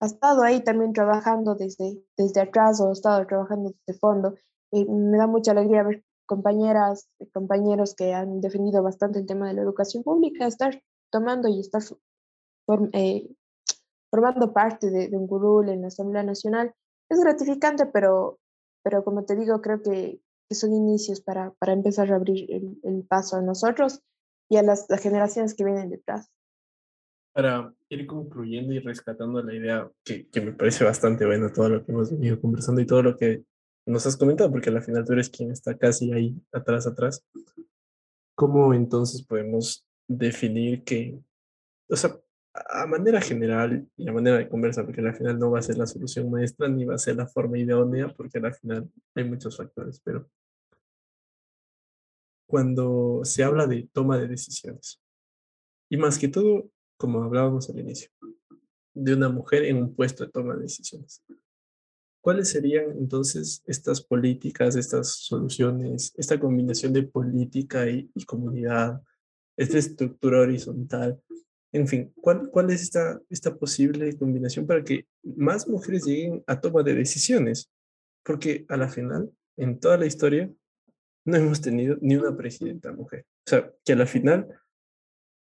[0.00, 4.36] ha estado ahí también trabajando desde, desde atrás o ha estado trabajando desde fondo.
[4.70, 9.48] Y me da mucha alegría ver compañeras y compañeros que han defendido bastante el tema
[9.48, 11.82] de la educación pública, estar tomando y estar
[12.92, 13.28] eh,
[14.12, 16.72] formando parte de, un curul en la Asamblea Nacional.
[17.10, 18.38] Es gratificante, pero,
[18.84, 20.20] pero como te digo, creo que,
[20.54, 24.00] son inicios para, para empezar a abrir el, paso a nosotros
[24.48, 26.30] y a las, generaciones que vienen detrás.
[27.32, 31.84] Para ir concluyendo y rescatando la idea que, que me parece bastante bueno todo lo
[31.84, 33.44] que hemos venido conversando y todo lo que
[33.86, 37.24] nos has comentado, porque al final tú eres quien está casi ahí atrás, atrás.
[38.34, 41.18] ¿Cómo entonces podemos definir que,
[41.88, 42.18] o sea,
[42.68, 45.78] a manera general y a manera de conversar, porque al final no va a ser
[45.78, 49.56] la solución maestra ni va a ser la forma idónea, porque al final hay muchos
[49.56, 50.28] factores, pero
[52.48, 55.02] cuando se habla de toma de decisiones,
[55.90, 58.10] y más que todo, como hablábamos al inicio,
[58.94, 61.22] de una mujer en un puesto de toma de decisiones.
[62.22, 69.00] ¿Cuáles serían entonces estas políticas, estas soluciones, esta combinación de política y, y comunidad,
[69.56, 71.22] esta estructura horizontal
[71.76, 76.60] en fin, ¿cuál, cuál es esta, esta posible combinación para que más mujeres lleguen a
[76.60, 77.70] toma de decisiones?
[78.24, 80.50] Porque a la final, en toda la historia,
[81.24, 83.26] no hemos tenido ni una presidenta mujer.
[83.46, 84.48] O sea, que a la final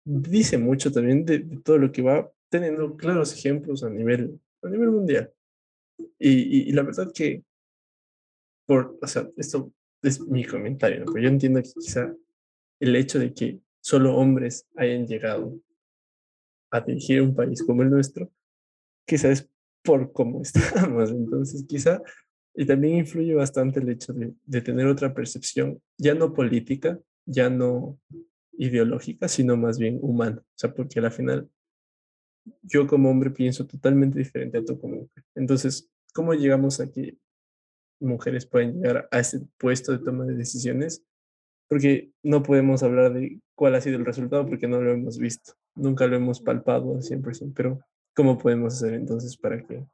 [0.04, 4.90] dice mucho también de, todo lo que va teniendo claros ejemplos a nivel, a nivel
[4.90, 5.32] mundial.
[6.18, 7.44] Y, y, la verdad que,
[8.66, 9.72] por, o sea, esto
[10.02, 11.16] es mi comentario, ¿no?
[11.16, 12.14] yo entiendo que quizá
[12.80, 15.54] el hecho de que solo hombres hayan llegado
[16.74, 18.30] a dirigir un país como el nuestro,
[19.06, 19.48] quizá es
[19.82, 21.10] por cómo estamos.
[21.10, 22.02] Entonces, quizá,
[22.54, 27.98] y también influye bastante el hecho de, tener otra percepción, ya no política, ya no
[28.52, 30.40] ideológica, sino más bien humana.
[30.40, 31.48] O sea, porque al final
[32.62, 35.24] yo como hombre pienso totalmente diferente a tú como mujer.
[35.34, 37.16] Entonces, ¿cómo llegamos a que
[38.00, 41.04] mujeres pueden llegar a ese puesto de toma de decisiones?
[41.68, 45.54] Porque no podemos hablar de cuál ha sido el resultado porque no lo hemos visto
[45.74, 47.80] nunca lo hemos palpado al 100%, pero
[48.14, 49.84] ¿cómo podemos hacer entonces para que,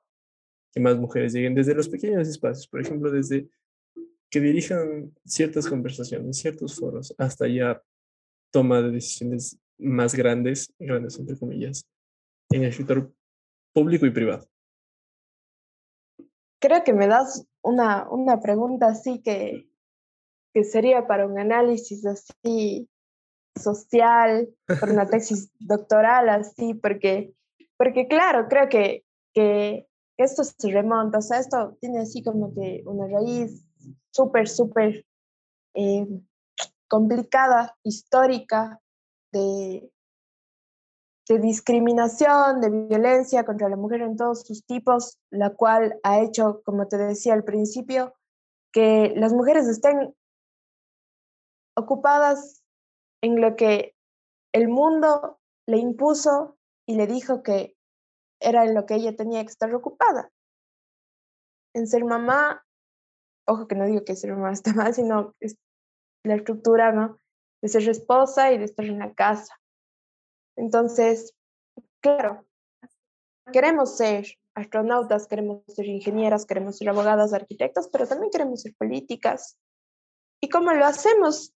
[0.73, 2.67] que más mujeres lleguen desde los pequeños espacios?
[2.69, 3.49] Por ejemplo, desde
[4.31, 7.83] que dirijan ciertas conversaciones, ciertos foros, hasta ya
[8.53, 11.85] toma de decisiones más grandes, grandes entre comillas,
[12.51, 13.13] en el sector
[13.73, 14.47] público y privado.
[16.61, 19.69] Creo que me das una, una pregunta así que,
[20.53, 22.90] que sería para un análisis así
[23.63, 24.49] social,
[24.81, 27.35] por una tesis doctoral, así, porque,
[27.77, 29.05] porque claro, creo que,
[29.35, 29.87] que
[30.17, 33.65] esto se remonta, o sea, esto tiene así como que una raíz
[34.11, 35.07] súper, súper
[35.75, 36.07] eh,
[36.89, 38.81] complicada, histórica,
[39.33, 39.91] de,
[41.29, 46.63] de discriminación, de violencia contra la mujer en todos sus tipos, la cual ha hecho,
[46.65, 48.15] como te decía al principio,
[48.73, 50.15] que las mujeres estén
[51.77, 52.60] ocupadas
[53.23, 53.95] en lo que
[54.53, 57.77] el mundo le impuso y le dijo que
[58.41, 60.33] era en lo que ella tenía que estar ocupada.
[61.75, 62.65] En ser mamá,
[63.47, 65.35] ojo que no digo que ser mamá está mal, sino
[66.25, 67.21] la estructura, ¿no?
[67.63, 69.61] De ser esposa y de estar en la casa.
[70.57, 71.35] Entonces,
[72.03, 72.47] claro,
[73.53, 79.57] queremos ser astronautas, queremos ser ingenieras, queremos ser abogadas, arquitectas, pero también queremos ser políticas.
[80.43, 81.55] ¿Y cómo lo hacemos?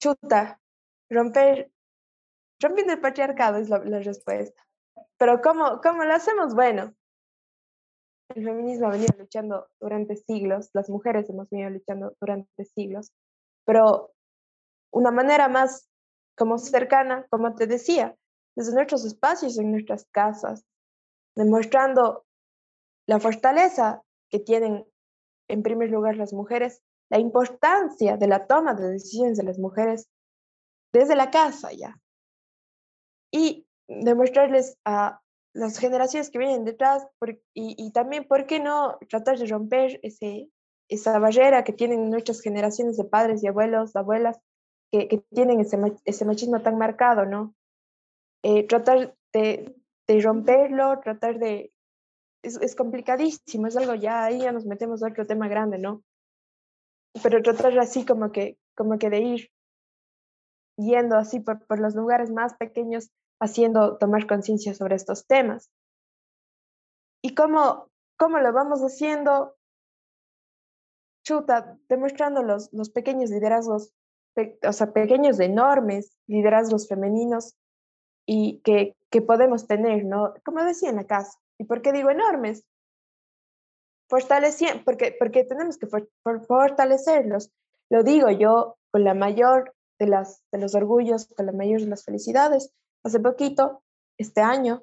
[0.00, 0.60] Chuta,
[1.10, 1.70] romper,
[2.60, 4.62] rompiendo el patriarcado es la, respuesta.
[5.18, 6.54] Pero ¿cómo, ¿cómo lo hacemos?
[6.54, 6.94] Bueno,
[8.34, 13.12] el feminismo ha venido luchando durante siglos, las mujeres hemos venido luchando durante siglos,
[13.66, 14.12] pero
[14.92, 15.88] una manera más
[16.36, 18.16] como cercana, como te decía,
[18.56, 20.64] desde nuestros espacios, en nuestras casas,
[21.36, 22.24] demostrando
[23.06, 24.86] la fortaleza que tienen
[25.48, 30.08] en primer lugar las mujeres la importancia de la toma de decisiones de las mujeres
[30.92, 32.00] desde la casa ya.
[33.32, 35.20] Y demostrarles a
[35.52, 37.06] las generaciones que vienen detrás
[37.54, 40.48] y, también, ¿por qué no tratar de romper ese,
[40.88, 44.38] esa barrera que tienen nuestras generaciones de padres y abuelos, abuelas,
[44.92, 47.54] que, que tienen ese, ese, machismo tan marcado, ¿no?
[48.42, 51.72] Eh, tratar de, de, romperlo, tratar de...
[52.42, 56.02] Es, es, complicadísimo, es algo ya, ahí ya nos metemos a otro tema grande, ¿no?
[57.22, 59.50] Pero tratar así como que, como que de ir
[60.76, 65.70] yendo así por, por los lugares más pequeños, haciendo tomar conciencia sobre estos temas.
[67.22, 69.56] ¿Y cómo, cómo lo vamos haciendo?
[71.24, 73.92] Chuta, demostrando los, los pequeños liderazgos
[74.66, 77.56] o sea, pequeños, enormes liderazgos femeninos
[78.26, 80.34] y que, que podemos tener, ¿no?
[80.44, 81.38] Como decía en la.
[81.58, 82.64] ¿Y por qué digo enormes?
[84.10, 85.86] Fortaleciendo, porque, porque tenemos que
[86.48, 87.52] fortalecerlos.
[87.90, 91.86] Lo digo yo con la mayor de, las, de los orgullos, con la mayor de
[91.86, 92.72] las felicidades.
[93.04, 93.84] Hace poquito,
[94.18, 94.82] este año,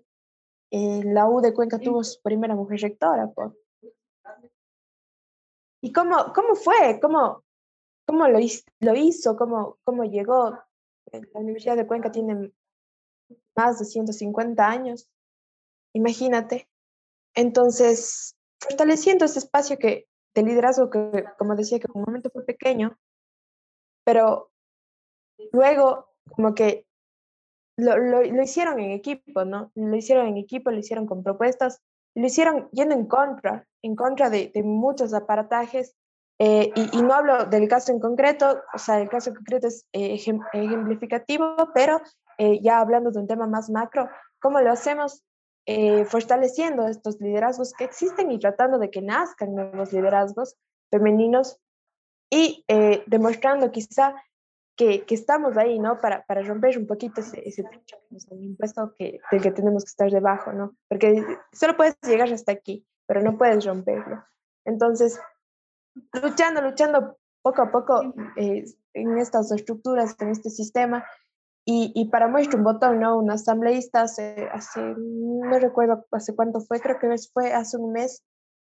[0.71, 3.29] la U de Cuenca tuvo su primera mujer rectora.
[5.81, 6.99] ¿Y cómo, cómo fue?
[7.01, 7.43] ¿Cómo,
[8.05, 8.39] cómo lo,
[8.79, 9.35] lo hizo?
[9.35, 10.51] ¿Cómo, ¿Cómo llegó?
[11.11, 12.53] La Universidad de Cuenca tiene
[13.57, 15.09] más de 150 años.
[15.93, 16.69] Imagínate.
[17.35, 22.45] Entonces, fortaleciendo ese espacio que, de liderazgo que, como decía, que en un momento fue
[22.45, 22.97] pequeño,
[24.03, 24.51] pero
[25.51, 26.85] luego como que
[27.77, 29.71] lo, lo, lo, hicieron en equipo, ¿no?
[29.75, 31.81] Lo hicieron en equipo, lo hicieron con propuestas,
[32.15, 35.95] lo hicieron yendo en contra, en contra de, de muchos aparatajes.
[36.39, 39.67] Eh, y, y, no hablo del caso en concreto, o sea, el caso en concreto
[39.67, 41.99] es eh, ejemplificativo, pero
[42.37, 44.07] eh, ya hablando de un tema más macro,
[44.39, 45.23] ¿cómo lo hacemos?
[45.69, 50.55] Eh, fortaleciendo estos liderazgos que existen y tratando de que nazcan nuevos liderazgos
[50.89, 51.59] femeninos
[52.29, 54.15] y eh, demostrando quizá
[54.77, 55.99] que, que, estamos ahí, ¿no?
[55.99, 59.51] Para, para romper un poquito ese, ese techo que nos han impuesto que, del que
[59.51, 60.77] tenemos que estar debajo, ¿no?
[60.87, 64.23] Porque solo puedes llegar hasta aquí, pero no puedes romperlo.
[64.63, 65.19] Entonces,
[66.13, 68.63] luchando, luchando poco a poco eh,
[68.93, 71.05] en estas estructuras, en este sistema,
[71.69, 73.17] y, y, para muestra un botón, ¿no?
[73.17, 78.23] Un asambleísta hace, hace, no recuerdo hace cuánto fue, creo que fue hace un mes,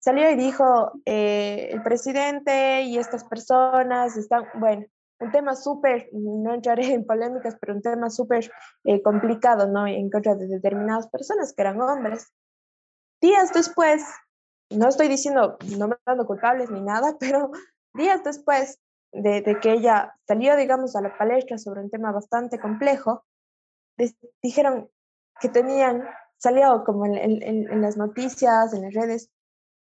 [0.01, 4.85] salió y dijo, eh, el presidente y estas personas están, bueno,
[5.21, 8.51] un tema súper, no entraré en polémicas, pero un tema súper
[8.83, 9.87] eh, complicado, ¿no?
[9.87, 12.33] En contra de determinadas personas que eran hombres.
[13.21, 14.03] Días después,
[14.69, 17.51] no estoy diciendo, no me dando culpables ni nada, pero
[17.93, 18.81] días después
[19.11, 23.25] de, que ella salió, digamos, a la palestra sobre un tema bastante complejo,
[24.41, 24.89] dijeron
[25.39, 26.03] que tenían,
[26.37, 29.29] salió como en, en, las noticias, en las redes,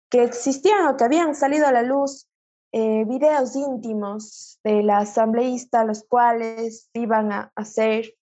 [0.09, 2.27] que existían o que habían salido a la luz
[2.71, 8.13] eh, videos íntimos de la asambleísta, los cuales iban a hacer,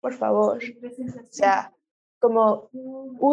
[0.00, 1.74] por favor, o sea,
[2.20, 2.70] como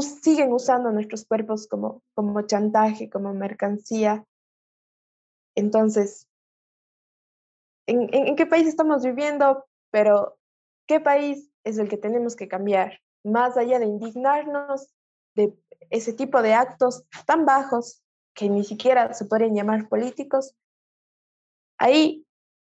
[0.01, 4.25] siguen usando nuestros cuerpos como, como chantaje, como mercancía.
[5.55, 6.27] Entonces,
[7.91, 10.37] en, qué país estamos viviendo, pero
[10.87, 14.93] qué país es el que tenemos que cambiar, más allá de indignarnos
[15.35, 15.53] de
[15.89, 18.01] ese tipo de actos tan bajos
[18.33, 20.55] que ni siquiera se podrían llamar políticos.
[21.77, 22.25] Ahí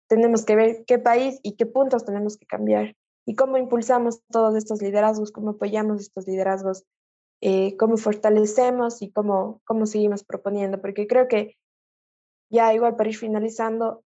[0.09, 2.97] tenemos que ver qué país y qué puntos tenemos que cambiar
[3.27, 6.85] y cómo impulsamos todos estos liderazgos, cómo apoyamos estos liderazgos,
[7.41, 11.57] eh, cómo fortalecemos y cómo, cómo seguimos proponiendo, porque creo que
[12.51, 14.03] ya igual para ir finalizando,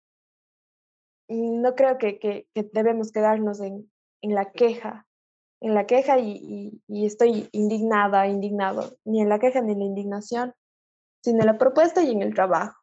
[1.40, 5.08] no creo que, que, debemos quedarnos en, en, la queja,
[5.62, 9.86] en la queja y, y, estoy indignada, indignado, ni en la queja ni en la
[9.86, 10.54] indignación,
[11.24, 12.80] sino en la propuesta y en el trabajo.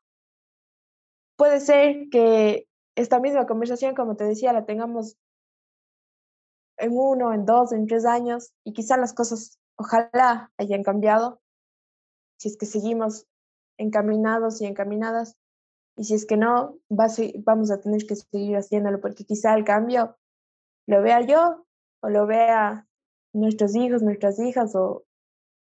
[1.36, 5.16] Puede ser que esta misma conversación, como te decía, la tengamos
[6.78, 11.40] en uno, en dos, en tres años y quizá las cosas ojalá hayan cambiado
[12.38, 13.26] si es que seguimos
[13.78, 15.36] encaminados y encaminadas
[15.98, 20.16] y si es que no, vamos a tener que seguir haciéndolo porque quizá el cambio
[20.86, 21.66] lo vea yo
[22.00, 22.86] o lo vea
[23.34, 25.04] nuestros hijos, nuestras hijas o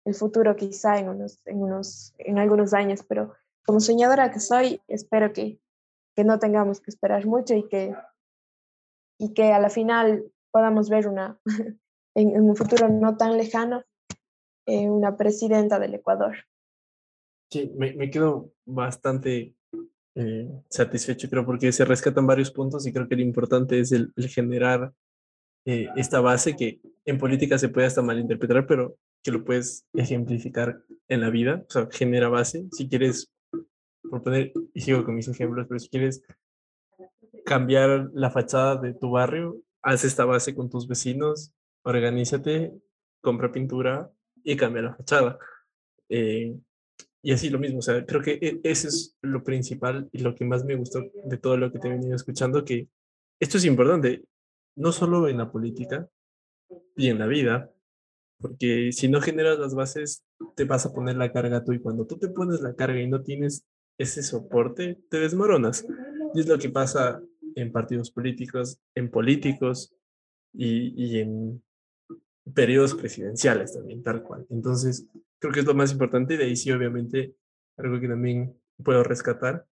[0.04, 3.04] el futuro quizá en, unos, en, unos, en algunos años.
[3.08, 3.34] Pero
[3.68, 5.60] como soñadora que soy, espero que,
[6.16, 7.96] que no tengamos que esperar mucho y que,
[9.20, 11.40] y que a la final podamos ver una,
[12.16, 13.84] en, un futuro no tan lejano,
[14.66, 16.36] eh, una presidenta del Ecuador.
[17.52, 19.56] Sí, me, me quedo bastante
[20.16, 24.14] eh, satisfecho, creo, porque se rescatan varios puntos y creo que lo importante es el,
[24.30, 24.94] generar
[25.66, 30.82] eh, esta base que en política se puede hasta malinterpretar, pero que lo puedes ejemplificar
[31.08, 32.68] en la vida, o sea, genera base.
[32.72, 33.32] Si quieres,
[34.10, 36.24] por poner, y sigo con mis ejemplos, pero si quieres
[37.46, 41.54] cambiar la fachada de tu barrio, haz esta base con tus vecinos,
[41.84, 42.74] organízate,
[43.22, 44.12] compra pintura
[44.44, 45.38] y cambia la fachada.
[46.10, 46.56] Eh,
[47.26, 50.36] y así lo mismo, o sea, creo que e, eso es lo principal y lo
[50.36, 52.88] que más me gustó de todo lo que te he venido escuchando, que
[53.40, 54.24] esto es importante,
[54.76, 56.08] no solo en la política
[56.96, 57.72] y en la vida,
[58.38, 60.24] porque si no generas las bases,
[60.56, 63.08] te vas a poner la carga tú y cuando tú te pones la carga y
[63.08, 63.66] no tienes
[63.98, 65.84] ese soporte, te desmoronas.
[66.36, 67.24] Y es lo que pasa
[67.56, 69.96] en partidos políticos, en políticos
[70.54, 71.64] y, y en
[72.54, 74.46] periodos presidenciales también, tal cual.
[74.50, 75.08] Entonces,
[75.40, 76.38] creo que es lo más importante.
[76.38, 77.36] De ahí sí, obviamente,
[77.78, 79.66] algo que también puedo rescatar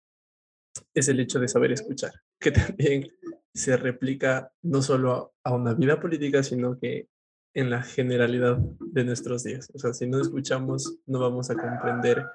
[0.93, 3.11] es el hecho de saber escuchar, que también
[3.53, 7.07] se replica no solo a una vida política, sino que
[7.53, 9.69] en la generalidad de nuestros días.
[9.73, 12.25] O sea, si no escuchamos, no vamos a comprender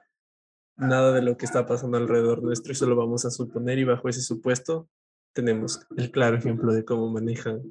[0.77, 4.09] nada de lo que está pasando alrededor nuestro y solo vamos a suponer y bajo
[4.09, 4.89] ese supuesto
[5.35, 7.63] tenemos el claro ejemplo de cómo manejan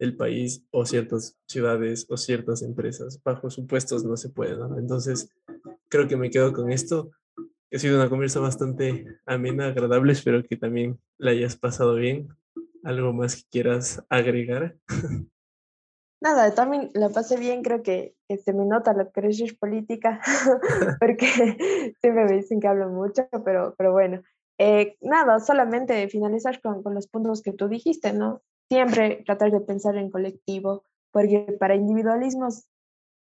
[0.00, 3.20] el país o ciertas ciudades o ciertas empresas.
[3.22, 4.76] Bajo supuestos no se puede, ¿no?
[4.78, 5.30] Entonces,
[5.88, 7.12] creo que me quedo con esto.
[7.72, 10.12] Ha sido una conversa bastante amena, agradable.
[10.12, 12.28] Espero que también la hayas pasado bien.
[12.82, 14.76] ¿Algo más que quieras agregar?
[16.22, 20.20] Nada, también la pasé bien, creo que, se me nota la crisis política,
[21.00, 21.26] porque
[22.00, 24.22] siempre me dicen que hablo mucho, pero, pero bueno.
[24.58, 28.42] Eh, nada, solamente finalizar con, con los puntos que tú dijiste, ¿no?
[28.70, 32.68] Siempre tratar de pensar en colectivo, porque para individualismos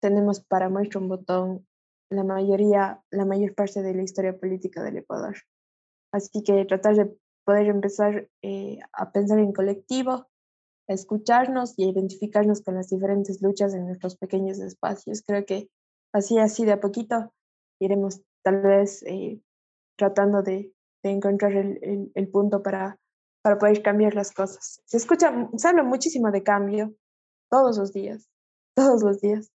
[0.00, 1.66] tenemos para muestra un botón
[2.10, 5.36] la mayoría, la mayor parte de la historia política del Ecuador.
[6.12, 10.26] Así que tratar de poder empezar eh, a pensar en colectivo,
[10.88, 15.22] a escucharnos y a identificarnos con las diferentes luchas en nuestros pequeños espacios.
[15.26, 15.70] Creo que
[16.12, 17.32] así, así de a poquito
[17.80, 19.40] iremos tal vez eh,
[19.96, 20.72] tratando de,
[21.02, 22.98] encontrar el, punto para,
[23.42, 24.82] para poder cambiar las cosas.
[24.84, 26.94] Se escucha, se habla muchísimo de cambio
[27.50, 28.28] todos los días,
[28.74, 29.50] todos los días,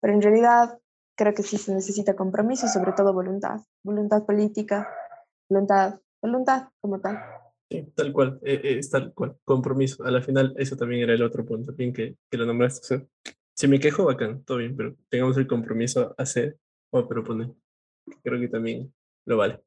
[0.00, 0.78] pero en realidad
[1.16, 4.88] creo que sí se necesita compromiso y sobre todo voluntad, voluntad política,
[5.48, 7.18] voluntad, voluntad como tal.
[7.70, 10.04] Sí, tal cual, eh, eh, es tal cual, compromiso.
[10.04, 13.08] A la final, eso también era el otro punto, bien que, que lo nombraste.
[13.54, 16.56] si me quejo, bacán, todo bien, pero tengamos el compromiso a hacer
[16.90, 17.52] o a proponer.
[18.22, 18.94] Creo que también
[19.26, 19.62] lo vale.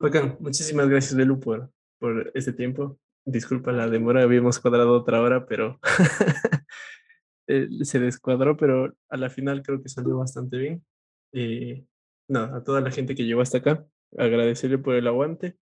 [0.00, 2.98] Bacán, muchísimas gracias, Belu, por, por este tiempo.
[3.26, 5.80] Disculpa la demora, habíamos cuadrado otra hora, pero
[7.48, 10.84] Eh, se descuadró, pero a la final creo que salió bastante bien.
[11.32, 11.86] y
[12.28, 13.86] nada, a toda la gente que llegó hasta acá,
[14.18, 15.58] agradecerle por el aguante.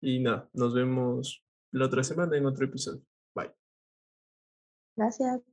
[0.00, 3.02] Y nada, nos vemos la otra semana en otro episodio.
[3.34, 3.52] Bye.
[4.96, 5.49] Gracias.